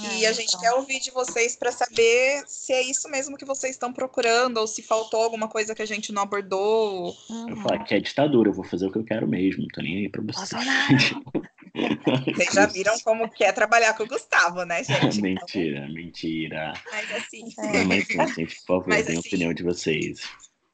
E 0.00 0.24
é, 0.24 0.28
a 0.28 0.32
gente 0.32 0.48
então. 0.48 0.60
quer 0.60 0.72
ouvir 0.72 1.00
de 1.00 1.10
vocês 1.10 1.56
para 1.56 1.72
saber 1.72 2.42
se 2.46 2.72
é 2.72 2.82
isso 2.82 3.08
mesmo 3.08 3.36
que 3.36 3.44
vocês 3.44 3.72
estão 3.72 3.92
procurando, 3.92 4.58
ou 4.58 4.66
se 4.66 4.82
faltou 4.82 5.22
alguma 5.22 5.48
coisa 5.48 5.74
que 5.74 5.82
a 5.82 5.86
gente 5.86 6.12
não 6.12 6.22
abordou. 6.22 7.14
Uhum. 7.28 7.50
Eu 7.50 7.56
falo 7.56 7.84
que 7.84 7.94
é 7.94 8.00
ditadura, 8.00 8.48
eu 8.48 8.54
vou 8.54 8.64
fazer 8.64 8.86
o 8.86 8.92
que 8.92 8.98
eu 8.98 9.04
quero 9.04 9.28
mesmo, 9.28 9.62
não 9.62 9.68
tô 9.68 9.82
nem 9.82 9.98
aí 9.98 10.08
pra 10.08 10.22
vocês. 10.22 10.50
Vocês 11.72 12.52
já 12.52 12.66
viram 12.66 12.98
como 13.04 13.28
que 13.30 13.44
é 13.44 13.52
trabalhar 13.52 13.94
com 13.94 14.02
o 14.02 14.06
Gustavo, 14.06 14.64
né, 14.64 14.82
gente? 14.82 15.22
mentira, 15.22 15.88
mentira. 15.88 16.72
Mas 16.90 17.12
assim. 17.12 17.44
É. 17.58 17.84
Mas, 17.84 18.34
gente, 18.34 18.56
por 18.56 18.66
favor, 18.66 18.88
Mas, 18.88 19.06
assim, 19.06 19.16
a 19.16 19.20
opinião 19.20 19.54
de 19.54 19.62
vocês. 19.62 20.20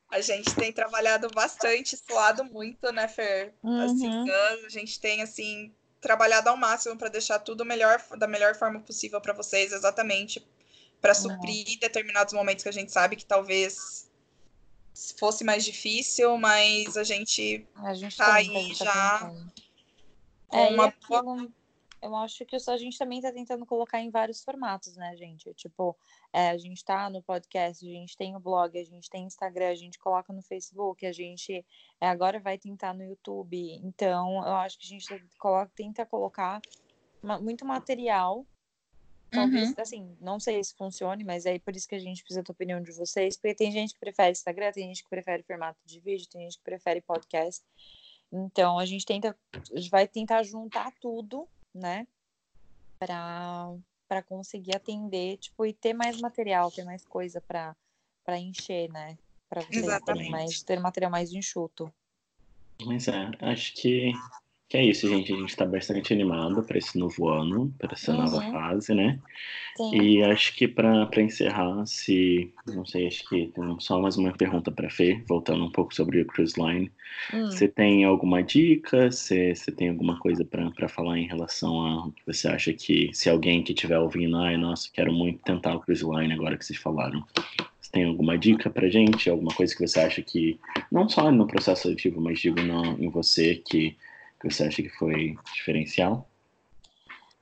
A 0.09 0.21
gente 0.21 0.55
tem 0.55 0.73
trabalhado 0.73 1.29
bastante, 1.35 1.97
suado 1.97 2.45
muito, 2.45 2.92
né, 2.92 3.09
Fer? 3.09 3.55
Assim, 3.85 4.09
uhum. 4.09 4.23
Assim, 4.23 4.66
a 4.66 4.69
gente 4.69 5.01
tem, 5.01 5.23
assim, 5.23 5.75
trabalhado 6.01 6.49
ao 6.49 6.57
máximo 6.57 6.97
para 6.97 7.09
deixar 7.09 7.38
tudo 7.40 7.64
melhor, 7.64 8.01
da 8.16 8.27
melhor 8.27 8.55
forma 8.55 8.81
possível 8.81 9.21
para 9.21 9.33
vocês, 9.33 9.73
exatamente 9.73 10.47
para 11.01 11.14
suprir 11.14 11.66
uhum. 11.69 11.79
determinados 11.81 12.33
momentos 12.33 12.62
que 12.62 12.69
a 12.69 12.73
gente 12.73 12.90
sabe 12.90 13.16
que 13.16 13.25
talvez 13.25 14.11
fosse 15.19 15.45
mais 15.45 15.64
difícil, 15.64 16.37
mas 16.38 16.97
a 16.97 17.05
gente, 17.05 17.66
a 17.77 17.95
gente 17.95 18.16
tá 18.16 18.35
aí 18.35 18.75
tá 18.77 18.85
já. 18.85 19.33
É, 20.53 20.69
uma 20.69 20.92
boa 21.09 21.49
eu 22.02 22.14
acho 22.14 22.44
que 22.44 22.56
a 22.56 22.76
gente 22.76 22.98
também 22.98 23.18
está 23.18 23.32
tentando 23.32 23.64
colocar 23.64 24.00
em 24.00 24.11
vários 24.11 24.42
formatos, 24.42 24.96
né, 24.96 25.16
gente? 25.16 25.52
Tipo, 25.54 25.96
é, 26.32 26.50
a 26.50 26.59
gente 26.59 26.76
está 26.76 27.09
no 27.09 27.22
podcast, 27.22 27.85
a 27.85 27.90
gente 27.90 28.16
tem 28.16 28.37
o 28.37 28.40
blog, 28.40 28.78
a 28.78 28.85
gente 28.85 29.09
tem 29.09 29.24
Instagram, 29.24 29.70
a 29.70 29.74
gente 29.74 29.98
coloca 29.98 30.32
no 30.32 30.42
Facebook, 30.42 31.04
a 31.06 31.12
gente 31.12 31.64
é, 32.00 32.09
agora 32.09 32.38
vai 32.38 32.59
tentar 32.59 32.94
no 32.94 33.02
YouTube. 33.02 33.80
Então, 33.82 34.44
eu 34.44 34.54
acho 34.56 34.78
que 34.78 34.85
a 34.85 34.88
gente 34.88 35.06
coloca, 35.38 35.72
tenta 35.74 36.04
colocar 36.04 36.61
uma, 37.22 37.38
muito 37.38 37.64
material. 37.64 38.46
Talvez, 39.30 39.70
uhum. 39.70 39.74
assim, 39.78 40.16
não 40.20 40.38
sei 40.38 40.62
se 40.62 40.74
funcione, 40.76 41.24
mas 41.24 41.46
é 41.46 41.59
por 41.59 41.74
isso 41.74 41.88
que 41.88 41.96
a 41.96 41.98
gente 41.98 42.22
precisa 42.22 42.44
da 42.44 42.52
opinião 42.52 42.80
de 42.80 42.92
vocês, 42.92 43.37
porque 43.37 43.54
tem 43.54 43.72
gente 43.72 43.92
que 43.92 43.98
prefere 43.98 44.30
Instagram, 44.30 44.70
tem 44.70 44.87
gente 44.87 45.02
que 45.02 45.11
prefere 45.11 45.42
formato 45.42 45.78
de 45.85 45.98
vídeo, 45.98 46.28
tem 46.28 46.42
gente 46.42 46.59
que 46.59 46.64
prefere 46.64 47.00
podcast. 47.00 47.64
Então, 48.32 48.78
a 48.78 48.87
gente 48.87 49.04
tenta, 49.04 49.37
a 49.52 49.78
gente 49.78 49.90
vai 49.90 50.06
tentar 50.06 50.42
juntar 50.44 50.92
tudo 51.00 51.48
né? 51.76 52.06
Para 52.98 54.22
conseguir 54.26 54.74
atender, 54.74 55.36
tipo, 55.38 55.66
e 55.66 55.72
ter 55.72 55.92
mais 55.92 56.20
material, 56.20 56.70
ter 56.70 56.84
mais 56.84 57.04
coisa 57.04 57.40
para 57.40 57.76
encher, 58.38 58.90
né? 58.90 59.18
Para 59.48 59.62
vocês 59.62 60.00
terem 60.04 60.30
mais, 60.30 60.62
ter 60.62 60.80
material 60.80 61.10
mais 61.10 61.32
enxuto. 61.32 61.92
Mas 62.84 63.08
é, 63.08 63.30
acho 63.40 63.74
que 63.74 64.12
que 64.68 64.76
é 64.76 64.85
isso, 64.85 65.09
gente. 65.09 65.33
A 65.33 65.37
gente 65.37 65.48
está 65.48 65.64
bastante 65.64 66.12
animado 66.12 66.62
para 66.62 66.79
esse 66.79 66.98
novo 66.98 67.29
ano, 67.29 67.72
para 67.79 67.92
essa 67.92 68.12
uhum. 68.12 68.18
nova 68.18 68.40
fase, 68.50 68.94
né? 68.94 69.18
Sim. 69.76 69.94
E 69.94 70.22
acho 70.24 70.55
que 70.57 70.66
para 70.66 71.09
encerrar, 71.18 71.87
se. 71.87 72.52
Não 72.66 72.85
sei, 72.85 73.07
acho 73.07 73.29
que 73.29 73.46
tem 73.48 73.81
só 73.81 74.00
mais 74.00 74.16
uma 74.16 74.33
pergunta 74.33 74.72
para 74.72 74.90
Fê, 74.90 75.22
voltando 75.29 75.64
um 75.64 75.70
pouco 75.70 75.94
sobre 75.94 76.20
o 76.20 76.26
Cruise 76.26 76.55
Line. 76.61 76.90
Hum. 77.33 77.46
Você 77.46 77.68
tem 77.68 78.05
alguma 78.05 78.42
dica? 78.42 79.11
Você 79.11 79.55
tem 79.76 79.90
alguma 79.90 80.18
coisa 80.18 80.44
para 80.44 80.88
falar 80.88 81.18
em 81.18 81.26
relação 81.26 81.87
a 81.87 82.11
que 82.11 82.26
você 82.26 82.48
acha 82.48 82.72
que, 82.72 83.11
se 83.12 83.31
alguém 83.31 83.62
que 83.62 83.72
estiver 83.72 83.98
ouvindo, 83.98 84.37
ai, 84.37 84.57
nossa, 84.57 84.90
quero 84.92 85.12
muito 85.12 85.42
tentar 85.44 85.76
o 85.76 85.81
Cruise 85.81 86.05
Line 86.05 86.33
agora 86.33 86.57
que 86.57 86.64
vocês 86.64 86.79
falaram. 86.79 87.22
Você 87.81 87.92
tem 87.92 88.05
alguma 88.05 88.37
dica 88.37 88.68
pra 88.68 88.88
gente? 88.88 89.31
Alguma 89.31 89.55
coisa 89.55 89.72
que 89.72 89.87
você 89.87 90.00
acha 90.00 90.22
que, 90.22 90.59
não 90.90 91.09
só 91.09 91.31
no 91.31 91.46
processo 91.46 91.83
seletivo, 91.83 92.20
mas 92.20 92.40
digo 92.40 92.61
no, 92.61 92.98
em 93.00 93.09
você, 93.09 93.55
que 93.55 93.96
que 94.40 94.51
você 94.51 94.64
acha 94.64 94.83
que 94.83 94.90
foi 94.90 95.37
diferencial? 95.55 96.29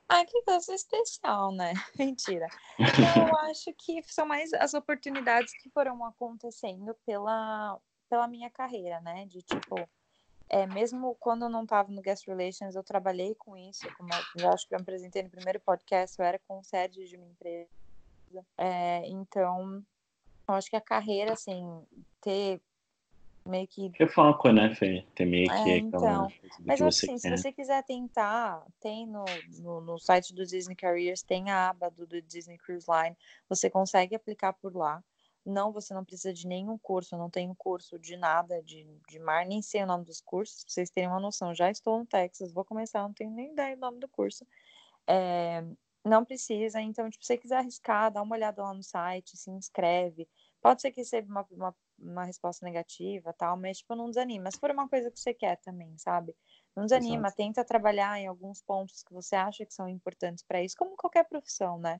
Ah, 0.07 0.23
que 0.23 0.41
coisa 0.43 0.73
especial, 0.73 1.51
né? 1.51 1.73
Mentira. 1.97 2.47
Eu 2.77 2.85
acho 3.49 3.73
que 3.73 4.01
são 4.03 4.25
mais 4.25 4.53
as 4.53 4.73
oportunidades 4.73 5.53
que 5.61 5.69
foram 5.69 6.03
acontecendo 6.05 6.95
pela, 7.05 7.79
pela 8.09 8.27
minha 8.27 8.49
carreira, 8.49 9.01
né? 9.01 9.25
De 9.25 9.41
tipo, 9.41 9.75
é, 10.47 10.67
mesmo 10.67 11.15
quando 11.15 11.45
eu 11.45 11.49
não 11.49 11.63
estava 11.63 11.91
no 11.91 12.01
Guest 12.01 12.27
Relations, 12.27 12.75
eu 12.75 12.83
trabalhei 12.83 13.33
com 13.35 13.57
isso, 13.57 13.87
como 13.97 14.09
eu 14.37 14.51
acho 14.51 14.67
que 14.67 14.75
eu 14.75 14.79
apresentei 14.79 15.23
no 15.23 15.29
primeiro 15.29 15.59
podcast, 15.59 16.17
eu 16.19 16.25
era 16.25 16.39
concierge 16.47 17.05
de 17.05 17.15
uma 17.15 17.25
empresa. 17.25 17.69
É, 18.57 19.07
então, 19.07 19.83
eu 20.47 20.53
acho 20.53 20.69
que 20.69 20.75
a 20.75 20.81
carreira, 20.81 21.33
assim, 21.33 21.65
ter 22.21 22.61
meio 23.47 23.67
que. 23.67 23.89
Que 23.91 24.07
foco, 24.07 24.51
né, 24.51 24.73
Fê? 24.75 25.05
Ter 25.15 25.25
meio 25.25 25.47
que 25.47 25.69
É, 25.69 25.77
então. 25.77 26.27
Mas 26.65 26.81
assim, 26.81 27.07
você 27.07 27.19
se 27.19 27.29
quer. 27.29 27.37
você 27.37 27.51
quiser 27.51 27.83
tentar, 27.83 28.65
tem 28.79 29.05
no, 29.05 29.25
no, 29.59 29.81
no 29.81 29.99
site 29.99 30.33
do 30.33 30.45
Disney 30.45 30.75
Careers, 30.75 31.21
tem 31.21 31.49
a 31.51 31.69
aba 31.69 31.89
do, 31.89 32.05
do 32.05 32.21
Disney 32.21 32.57
Cruise 32.57 32.87
Line, 32.89 33.15
você 33.47 33.69
consegue 33.69 34.15
aplicar 34.15 34.53
por 34.53 34.75
lá. 34.75 35.03
Não, 35.45 35.71
você 35.71 35.93
não 35.93 36.03
precisa 36.03 36.33
de 36.33 36.47
nenhum 36.47 36.75
curso, 36.75 37.13
eu 37.13 37.19
não 37.19 37.29
tenho 37.29 37.53
curso 37.55 37.99
de 37.99 38.17
nada 38.17 38.63
de, 38.63 38.83
de 39.07 39.19
mar, 39.19 39.45
nem 39.45 39.61
sei 39.61 39.83
o 39.83 39.85
nome 39.85 40.03
dos 40.03 40.19
cursos, 40.19 40.63
pra 40.63 40.73
vocês 40.73 40.89
terem 40.89 41.07
uma 41.07 41.19
noção. 41.19 41.53
Já 41.53 41.69
estou 41.69 41.99
no 41.99 42.05
Texas, 42.05 42.51
vou 42.51 42.65
começar, 42.65 43.03
não 43.03 43.13
tenho 43.13 43.29
nem 43.29 43.51
ideia 43.51 43.75
do 43.75 43.81
nome 43.81 43.99
do 43.99 44.07
curso. 44.07 44.43
É, 45.07 45.63
não 46.03 46.25
precisa, 46.25 46.81
então, 46.81 47.09
tipo, 47.09 47.23
se 47.23 47.27
você 47.27 47.37
quiser 47.37 47.57
arriscar, 47.57 48.11
dá 48.11 48.23
uma 48.23 48.35
olhada 48.35 48.63
lá 48.63 48.73
no 48.73 48.81
site, 48.81 49.37
se 49.37 49.51
inscreve. 49.51 50.27
Pode 50.61 50.81
ser 50.81 50.91
que 50.91 51.01
receba 51.01 51.27
uma, 51.27 51.45
uma, 51.51 51.75
uma 51.99 52.25
resposta 52.25 52.65
negativa, 52.65 53.33
tal, 53.33 53.57
mas, 53.57 53.77
tipo, 53.79 53.95
não 53.95 54.09
desanima. 54.09 54.51
Se 54.51 54.59
for 54.59 54.71
uma 54.71 54.87
coisa 54.89 55.11
que 55.11 55.19
você 55.19 55.33
quer 55.33 55.57
também, 55.61 55.97
sabe? 55.97 56.35
Não 56.75 56.83
desanima, 56.85 57.31
Exato. 57.31 57.31
tenta 57.31 57.63
trabalhar 57.65 58.19
em 58.19 58.27
alguns 58.27 58.61
pontos 58.61 59.03
que 59.03 59.13
você 59.13 59.35
acha 59.35 59.65
que 59.65 59.73
são 59.73 59.87
importantes 59.89 60.43
para 60.43 60.61
isso, 60.63 60.75
como 60.77 60.95
qualquer 60.97 61.25
profissão, 61.27 61.79
né? 61.79 61.99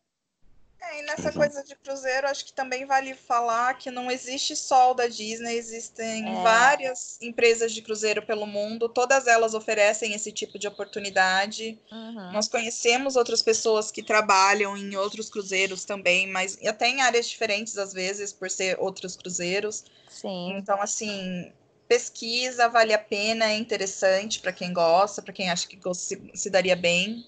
É, 0.82 1.00
e 1.00 1.02
nessa 1.04 1.22
Exato. 1.30 1.38
coisa 1.38 1.64
de 1.64 1.76
cruzeiro, 1.76 2.28
acho 2.28 2.46
que 2.46 2.54
também 2.54 2.86
vale 2.86 3.16
falar 3.16 3.74
que 3.76 3.90
não 3.90 4.12
existe 4.12 4.56
só 4.56 4.92
o 4.92 4.94
da 4.94 5.08
Disney, 5.08 5.56
existem 5.56 6.28
É. 6.28 6.44
várias 6.44 7.18
empresas 7.22 7.74
de 7.74 7.82
cruzeiro 7.82 8.22
pelo 8.26 8.46
mundo, 8.46 8.88
todas 8.88 9.26
elas 9.26 9.54
oferecem 9.54 10.14
esse 10.14 10.32
tipo 10.32 10.60
de 10.60 10.68
oportunidade. 10.68 11.80
Uhum. 11.92 12.32
Nós 12.32 12.48
conhecemos 12.48 13.16
outras 13.16 13.42
pessoas 13.42 13.90
que 13.90 14.04
trabalham 14.04 14.78
em 14.78 14.96
outros 14.96 15.30
cruzeiros 15.30 15.86
também, 15.86 16.28
mas 16.28 16.58
até 16.66 16.88
em 16.88 17.02
áreas 17.02 17.28
diferentes 17.28 17.78
às 17.78 17.92
vezes, 17.94 18.32
por 18.32 18.50
ser 18.50 18.78
outros 18.80 19.16
cruzeiros. 19.16 19.86
Sim. 20.08 20.56
Então, 20.58 20.80
assim, 20.82 21.52
pesquisa, 21.88 22.68
vale 22.70 22.94
a 22.94 23.00
pena, 23.00 23.46
é 23.46 23.58
interessante 23.58 24.40
para 24.40 24.52
quem 24.52 24.72
gosta, 24.74 25.22
para 25.22 25.34
quem 25.34 25.50
acha 25.50 25.68
que 25.68 25.78
se, 25.94 26.22
se 26.34 26.50
daria 26.50 26.76
bem. 26.76 27.26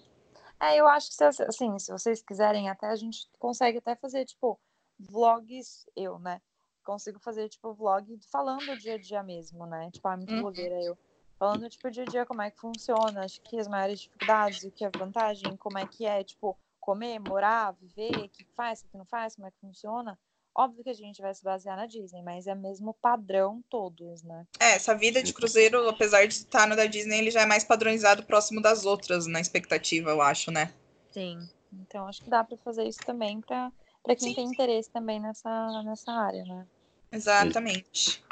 É, 0.59 0.77
eu 0.77 0.87
acho 0.87 1.09
que 1.09 1.15
se, 1.15 1.23
assim, 1.43 1.77
se 1.77 1.91
vocês 1.91 2.21
quiserem, 2.21 2.69
até 2.69 2.87
a 2.87 2.95
gente 2.95 3.27
consegue 3.37 3.77
até 3.77 3.95
fazer, 3.95 4.25
tipo, 4.25 4.59
vlogs, 4.99 5.85
eu, 5.95 6.17
né? 6.19 6.41
Consigo 6.83 7.19
fazer, 7.19 7.47
tipo, 7.49 7.73
vlog 7.73 8.17
falando 8.31 8.71
o 8.71 8.77
dia 8.77 8.95
a 8.95 8.97
dia 8.97 9.21
mesmo, 9.21 9.65
né? 9.67 9.91
Tipo, 9.91 10.07
ah, 10.07 10.17
muito 10.17 10.31
Uhum. 10.33 10.41
blogueira 10.41 10.81
eu. 10.81 10.97
Falando, 11.37 11.69
tipo, 11.69 11.91
dia 11.91 12.03
a 12.03 12.05
dia, 12.07 12.25
como 12.25 12.41
é 12.41 12.49
que 12.49 12.59
funciona, 12.59 13.23
acho 13.23 13.39
que 13.41 13.59
as 13.59 13.67
maiores 13.67 13.99
dificuldades, 14.01 14.63
o 14.63 14.71
que 14.71 14.83
é 14.83 14.89
vantagem, 14.89 15.55
como 15.57 15.77
é 15.77 15.85
que 15.85 16.05
é, 16.05 16.23
tipo, 16.23 16.57
comer, 16.79 17.19
morar, 17.19 17.73
viver, 17.73 18.25
o 18.25 18.29
que 18.29 18.43
faz, 18.55 18.81
o 18.81 18.87
que 18.87 18.97
não 18.97 19.05
faz, 19.05 19.35
como 19.35 19.47
é 19.47 19.51
que 19.51 19.59
funciona. 19.59 20.17
Óbvio 20.57 20.83
que 20.83 20.89
a 20.89 20.93
gente 20.93 21.21
vai 21.21 21.33
se 21.35 21.43
basear 21.43 21.77
na 21.77 21.85
Disney, 21.85 22.23
mas 22.23 22.47
é 22.47 22.55
mesmo 22.55 22.93
padrão 22.95 23.63
todos, 23.69 24.23
né? 24.23 24.43
É, 24.59 24.71
essa 24.71 24.95
vida 24.95 25.21
de 25.21 25.31
cruzeiro, 25.31 25.87
apesar 25.87 26.25
de 26.25 26.33
estar 26.33 26.67
no 26.67 26.75
da 26.75 26.87
Disney, 26.87 27.19
ele 27.19 27.29
já 27.29 27.41
é 27.41 27.45
mais 27.45 27.63
padronizado 27.63 28.23
próximo 28.23 28.59
das 28.59 28.83
outras, 28.83 29.27
na 29.27 29.39
expectativa, 29.39 30.09
eu 30.09 30.19
acho, 30.19 30.49
né? 30.49 30.73
Sim. 31.11 31.37
Então, 31.71 32.07
acho 32.07 32.23
que 32.23 32.29
dá 32.29 32.43
para 32.43 32.57
fazer 32.57 32.87
isso 32.87 32.99
também 33.05 33.39
para 33.41 33.71
para 34.03 34.15
quem 34.15 34.29
Sim, 34.29 34.35
tem 34.35 34.47
sim. 34.47 34.53
interesse 34.53 34.89
também 34.89 35.19
nessa, 35.19 35.83
nessa 35.83 36.11
área, 36.13 36.43
né? 36.45 36.65
Exatamente. 37.11 38.23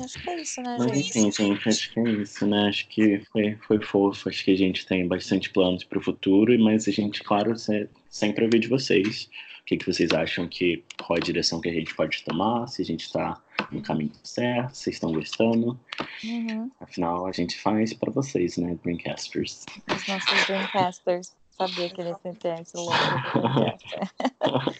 Acho 0.00 0.22
que 0.22 0.30
é 0.30 0.40
isso, 0.40 0.62
né, 0.62 0.76
Mas 0.78 0.86
gente? 0.92 1.18
enfim, 1.18 1.32
gente, 1.32 1.68
acho 1.68 1.92
que 1.92 2.00
é 2.00 2.08
isso, 2.10 2.46
né? 2.46 2.68
Acho 2.68 2.88
que 2.88 3.20
foi, 3.30 3.56
foi 3.66 3.82
fofo, 3.82 4.28
acho 4.28 4.42
que 4.44 4.50
a 4.52 4.56
gente 4.56 4.86
tem 4.86 5.06
bastante 5.06 5.50
planos 5.50 5.84
para 5.84 5.98
o 5.98 6.02
futuro, 6.02 6.58
mas 6.58 6.88
a 6.88 6.90
gente, 6.90 7.22
claro, 7.22 7.56
se- 7.58 7.88
sempre 8.08 8.44
ouvir 8.44 8.58
de 8.58 8.68
vocês. 8.68 9.28
O 9.66 9.68
que, 9.68 9.78
que 9.78 9.92
vocês 9.92 10.12
acham 10.12 10.46
que 10.46 10.84
qual 11.04 11.16
a 11.16 11.20
direção 11.20 11.60
que 11.60 11.68
a 11.68 11.72
gente 11.72 11.92
pode 11.92 12.22
tomar, 12.22 12.68
se 12.68 12.82
a 12.82 12.84
gente 12.84 13.06
está 13.06 13.42
no 13.72 13.82
caminho 13.82 14.12
certo, 14.22 14.76
se 14.76 14.84
vocês 14.84 14.94
estão 14.94 15.12
gostando. 15.12 15.76
Uhum. 16.22 16.70
Afinal, 16.80 17.26
a 17.26 17.32
gente 17.32 17.58
faz 17.58 17.92
para 17.92 18.12
vocês, 18.12 18.56
né, 18.58 18.78
Dreamcasters. 18.84 19.66
Os 19.92 20.06
nossos 20.06 20.46
Dreamcasters. 20.46 21.34
Sabia 21.50 21.90
que 21.90 22.00
ele 22.00 22.10
ia 22.10 22.34
ter 22.34 22.60
esse 22.60 22.76
logo. 22.76 22.92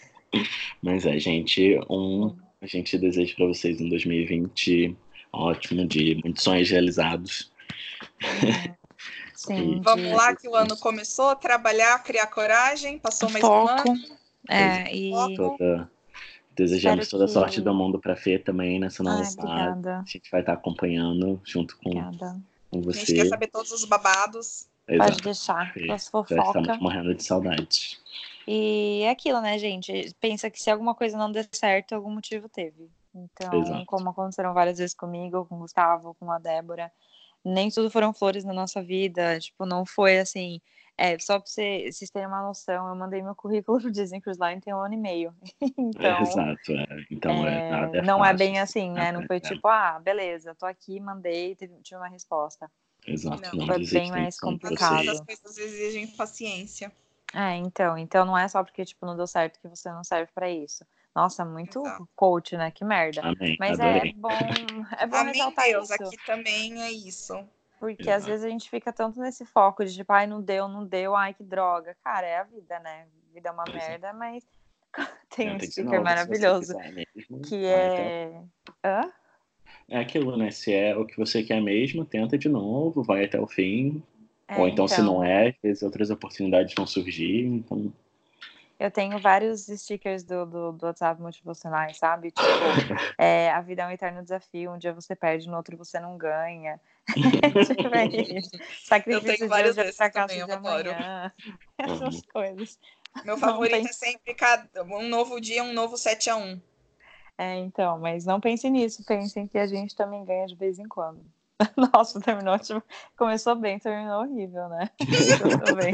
Mas 0.81 1.05
é, 1.05 1.19
gente, 1.19 1.77
um, 1.89 2.33
a 2.61 2.65
gente 2.65 2.97
deseja 2.97 3.35
para 3.35 3.47
vocês 3.47 3.81
um 3.81 3.89
2020 3.89 4.95
ótimo, 5.33 5.85
de 5.85 6.17
muitos 6.23 6.45
sonhos 6.45 6.69
realizados. 6.69 7.51
Uhum. 8.23 8.73
Sim. 9.35 9.81
Vamos 9.83 10.13
lá, 10.13 10.33
que 10.33 10.47
o 10.47 10.55
ano 10.55 10.77
começou, 10.77 11.35
trabalhar, 11.35 12.01
criar 12.03 12.27
coragem, 12.27 12.97
passou 12.97 13.29
mais 13.29 13.43
um 13.43 13.47
Foco. 13.47 13.91
ano. 13.91 14.16
É, 14.49 14.95
e. 14.95 15.11
Toda, 15.35 15.89
desejamos 16.55 17.05
Espero 17.05 17.09
toda 17.11 17.23
a 17.23 17.27
que- 17.27 17.33
sorte 17.33 17.61
do 17.61 17.73
mundo 17.73 17.99
para 17.99 18.15
Fê 18.15 18.39
também 18.39 18.79
nessa 18.79 19.03
nova 19.03 19.19
Ai, 19.19 19.25
fase. 19.25 19.89
A 19.89 20.03
gente 20.05 20.31
vai 20.31 20.39
estar 20.41 20.53
acompanhando 20.53 21.39
junto 21.43 21.77
com, 21.77 21.89
Obrigada. 21.89 22.41
com 22.71 22.79
A 22.79 22.81
gente 22.91 23.05
você. 23.05 23.13
quer 23.13 23.27
saber 23.27 23.47
todos 23.47 23.71
os 23.71 23.85
babados. 23.85 24.67
Pode 24.87 25.01
Exato. 25.01 25.23
deixar. 25.23 25.73
Fê. 25.73 25.91
As 25.91 26.07
fofocas. 26.07 26.47
estamos 26.47 26.79
morrendo 26.79 27.13
de 27.13 27.21
saudades. 27.23 27.99
E 28.47 29.01
é 29.03 29.09
aquilo, 29.09 29.41
né, 29.41 29.57
gente? 29.57 30.15
Pensa 30.21 30.49
que 30.49 30.61
se 30.61 30.69
alguma 30.71 30.95
coisa 30.95 31.17
não 31.17 31.29
der 31.31 31.47
certo, 31.51 31.93
algum 31.93 32.09
motivo 32.11 32.47
teve. 32.47 32.89
Então, 33.13 33.59
Exato. 33.61 33.85
como 33.85 34.09
aconteceram 34.09 34.53
várias 34.53 34.77
vezes 34.77 34.95
comigo, 34.95 35.45
com 35.45 35.55
o 35.55 35.59
Gustavo, 35.59 36.15
com 36.17 36.31
a 36.31 36.39
Débora, 36.39 36.89
nem 37.43 37.69
tudo 37.69 37.89
foram 37.91 38.13
flores 38.13 38.45
na 38.45 38.53
nossa 38.53 38.81
vida. 38.81 39.37
Tipo, 39.39 39.65
não 39.65 39.85
foi 39.85 40.19
assim. 40.19 40.61
É, 40.97 41.17
só 41.19 41.39
pra 41.39 41.47
você- 41.47 41.91
vocês 41.91 42.09
terem 42.09 42.27
uma 42.27 42.41
noção, 42.41 42.87
eu 42.89 42.95
mandei 42.95 43.21
meu 43.21 43.35
currículo 43.35 43.79
pro 43.79 43.91
Disney 43.91 44.19
Cruise 44.19 44.39
Line 44.43 44.59
tem 44.59 44.73
um 44.73 44.81
ano 44.81 44.95
e 44.95 44.97
meio. 44.97 45.33
Então, 45.77 46.21
Exato. 46.21 46.71
é. 46.71 47.05
Então, 47.11 47.47
é, 47.47 47.57
é, 47.67 47.71
nada 47.71 47.97
é 47.99 48.01
não 48.01 48.17
é 48.25 48.29
fácil, 48.29 48.37
bem 48.37 48.59
assim, 48.59 48.91
né? 48.91 49.11
Não 49.11 49.25
foi 49.27 49.37
É, 49.37 49.39
tipo, 49.39 49.67
ah, 49.67 49.99
beleza, 49.99 50.55
tô 50.55 50.65
aqui, 50.65 50.99
mandei, 50.99 51.55
tive, 51.55 51.73
tive 51.83 51.97
uma 51.99 52.07
resposta. 52.09 52.69
Exato. 53.05 53.41
Não, 53.41 53.65
Não, 53.65 53.67
foi 53.67 53.85
bem 53.85 54.09
mais 54.11 54.39
complicado. 54.39 55.07
As 55.09 55.21
coisas 55.21 55.57
exigem 55.57 56.07
paciência. 56.07 56.91
É, 57.33 57.55
então, 57.55 57.97
então 57.97 58.25
não 58.25 58.37
é 58.37 58.47
só 58.47 58.63
porque, 58.63 58.83
tipo, 58.83 59.05
não 59.05 59.15
deu 59.15 59.27
certo 59.27 59.59
que 59.61 59.67
você 59.67 59.89
não 59.91 60.03
serve 60.03 60.31
pra 60.33 60.49
isso. 60.49 60.83
Nossa, 61.15 61.43
muito 61.45 61.79
Exato. 61.81 62.07
coach, 62.15 62.55
né? 62.57 62.71
Que 62.71 62.83
merda. 62.85 63.21
Amém. 63.21 63.55
Mas 63.59 63.79
é 63.79 63.83
Adorei. 63.97 64.13
bom, 64.13 64.29
é 64.97 65.05
bom 65.07 65.17
Amém, 65.17 65.33
ressaltar 65.33 65.65
Deus, 65.65 65.89
isso. 65.89 66.03
aqui 66.03 66.17
também 66.25 66.81
é 66.83 66.91
isso. 66.91 67.33
Porque 67.79 68.09
às 68.09 68.23
Exato. 68.23 68.31
vezes 68.31 68.45
a 68.45 68.49
gente 68.49 68.69
fica 68.69 68.91
tanto 68.91 69.19
nesse 69.19 69.45
foco 69.45 69.85
de 69.85 69.93
tipo, 69.93 70.11
ai, 70.11 70.25
não 70.25 70.41
deu, 70.41 70.67
não 70.67 70.85
deu, 70.85 71.15
ai, 71.15 71.33
que 71.33 71.43
droga. 71.43 71.95
Cara, 72.03 72.25
é 72.25 72.37
a 72.37 72.43
vida, 72.43 72.79
né? 72.79 73.07
A 73.29 73.33
vida 73.33 73.49
é 73.49 73.51
uma 73.51 73.63
Exato. 73.63 73.77
merda, 73.77 74.13
mas 74.13 74.43
tem 75.29 75.47
um 75.49 75.51
Tenta 75.53 75.65
de 75.65 75.71
sticker 75.71 75.91
novo, 75.91 76.03
maravilhoso 76.03 76.73
mesmo, 76.77 77.41
que 77.43 77.65
até- 77.67 78.07
é. 78.07 78.43
Hã? 78.83 79.11
É 79.89 79.99
aquilo, 79.99 80.35
né? 80.35 80.51
Se 80.51 80.73
é 80.73 80.95
o 80.95 81.05
que 81.05 81.15
você 81.17 81.43
quer 81.43 81.61
mesmo, 81.61 82.03
tenta 82.03 82.37
de 82.37 82.49
novo, 82.49 83.03
vai 83.03 83.25
até 83.25 83.39
o 83.39 83.47
fim. 83.47 84.03
É, 84.47 84.59
Ou 84.59 84.67
então, 84.67 84.87
se 84.87 85.01
não 85.01 85.23
é, 85.23 85.49
às 85.49 85.55
vezes 85.61 85.83
outras 85.83 86.09
oportunidades 86.09 86.73
vão 86.75 86.87
surgir. 86.87 87.45
Então, 87.45 87.93
Eu 88.79 88.91
tenho 88.91 89.17
vários 89.19 89.65
stickers 89.65 90.23
do, 90.23 90.45
do, 90.45 90.71
do 90.71 90.85
WhatsApp 90.85 91.19
motivacionais, 91.21 91.97
sabe? 91.97 92.29
Tipo, 92.31 92.41
é, 93.17 93.49
a 93.51 93.59
vida 93.61 93.81
é 93.83 93.87
um 93.87 93.91
eterno 93.91 94.21
desafio, 94.21 94.71
um 94.71 94.77
dia 94.77 94.93
você 94.93 95.15
perde, 95.15 95.47
no 95.47 95.57
outro 95.57 95.75
você 95.75 95.99
não 95.99 96.17
ganha. 96.17 96.79
tipo, 97.65 97.87
é 97.95 98.05
isso. 98.05 98.51
Sacrifício 98.85 99.37
de 99.37 99.47
vários 99.47 99.71
hoje 99.71 99.79
é 99.79 99.83
desses 99.85 99.97
fracasso 99.97 100.27
também, 100.27 100.45
de 100.45 100.51
eu 100.51 100.57
adoro. 100.57 100.91
amanhã. 100.91 101.31
Essas 101.77 102.21
coisas. 102.31 102.79
Meu 103.23 103.37
favorito 103.37 103.73
tem- 103.77 103.87
é 103.87 103.93
sempre 103.93 104.33
cada, 104.35 104.83
um 104.83 105.07
novo 105.07 105.41
dia, 105.41 105.63
um 105.63 105.73
novo 105.73 105.97
7 105.97 106.29
a 106.29 106.35
1 106.35 106.61
É, 107.37 107.55
então, 107.57 107.97
mas 107.99 108.25
não 108.25 108.39
pensem 108.39 108.69
nisso, 108.71 109.03
pensem 109.05 109.47
que 109.47 109.57
a 109.57 109.65
gente 109.65 109.95
também 109.95 110.23
ganha 110.23 110.45
de 110.45 110.55
vez 110.55 110.77
em 110.77 110.87
quando. 110.87 111.25
Nossa, 111.93 112.19
terminou, 112.21 112.59
tipo, 112.59 112.83
começou 113.17 113.55
bem, 113.55 113.79
terminou 113.79 114.21
horrível, 114.21 114.69
né? 114.69 114.89
Tudo 115.39 115.75
bem. 115.75 115.93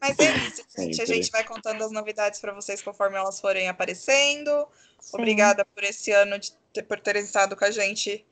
Mas 0.00 0.18
é 0.18 0.36
isso, 0.36 0.62
gente. 0.76 1.02
A 1.02 1.06
gente 1.06 1.30
vai 1.30 1.44
contando 1.44 1.82
as 1.82 1.90
novidades 1.90 2.40
para 2.40 2.52
vocês 2.52 2.82
conforme 2.82 3.16
elas 3.16 3.40
forem 3.40 3.68
aparecendo. 3.68 4.68
Sim. 5.00 5.16
Obrigada 5.16 5.64
por 5.64 5.84
esse 5.84 6.12
ano, 6.12 6.38
de 6.38 6.52
ter, 6.72 6.82
por 6.82 7.00
terem 7.00 7.22
estado 7.22 7.56
com 7.56 7.64
a 7.64 7.70
gente. 7.70 8.24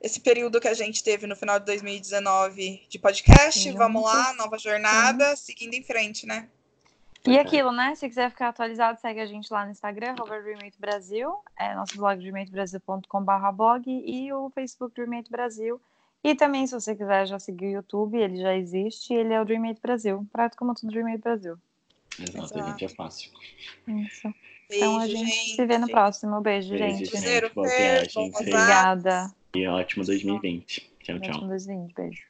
Esse 0.00 0.20
período 0.20 0.60
que 0.60 0.68
a 0.68 0.74
gente 0.74 1.04
teve 1.04 1.26
no 1.26 1.36
final 1.36 1.58
de 1.58 1.66
2019 1.66 2.86
de 2.88 2.98
podcast. 2.98 3.60
Juntos. 3.60 3.78
Vamos 3.78 4.02
lá, 4.02 4.32
nova 4.34 4.58
jornada, 4.58 5.36
seguindo 5.36 5.74
em 5.74 5.82
frente, 5.82 6.26
né? 6.26 6.48
E 7.26 7.38
aquilo, 7.38 7.70
né? 7.70 7.94
Se 7.94 8.08
quiser 8.08 8.30
ficar 8.30 8.48
atualizado, 8.48 8.98
segue 8.98 9.20
a 9.20 9.26
gente 9.26 9.52
lá 9.52 9.66
no 9.66 9.72
Instagram, 9.72 10.14
Dreamate 10.14 10.80
Brasil, 10.80 11.34
é 11.58 11.74
nosso 11.74 11.94
blog 11.96 12.18
dreamatebrasil.com.br 12.18 13.52
blog 13.52 13.84
e 13.86 14.32
o 14.32 14.48
Facebook 14.50 14.94
Dreamate 14.94 15.30
Brasil. 15.30 15.80
E 16.22 16.34
também, 16.34 16.66
se 16.66 16.74
você 16.74 16.94
quiser 16.94 17.26
já 17.26 17.38
seguir 17.38 17.66
o 17.66 17.70
YouTube, 17.70 18.18
ele 18.18 18.36
já 18.36 18.54
existe, 18.54 19.14
ele 19.14 19.32
é 19.32 19.40
o 19.40 19.44
Dreamate 19.44 19.80
Brasil. 19.80 20.26
Prato 20.32 20.56
como 20.56 20.74
tudo 20.74 20.90
Dreamate 20.92 21.18
Brasil. 21.22 21.56
exato, 22.18 22.44
Exato. 22.44 22.70
gente, 22.70 22.84
é 22.84 22.88
fácil. 22.88 23.30
Isso. 23.88 24.22
Beijo, 24.68 24.84
Então 24.84 24.98
a 24.98 25.06
gente, 25.08 25.26
gente. 25.30 25.56
se 25.56 25.66
vê 25.66 25.78
no 25.78 25.88
próximo. 25.88 26.40
Beijo, 26.40 26.70
Beijo, 26.70 26.98
gente. 27.06 27.16
gente. 27.20 27.54
Boa 27.54 27.66
viagem. 27.68 28.30
Obrigada. 28.34 29.34
E 29.54 29.66
ótimo 29.66 30.04
2020. 30.04 30.92
Tchau, 31.02 31.18
tchau. 31.20 31.30
Ótimo 31.30 31.48
2020. 31.48 31.94
Beijo. 31.94 32.29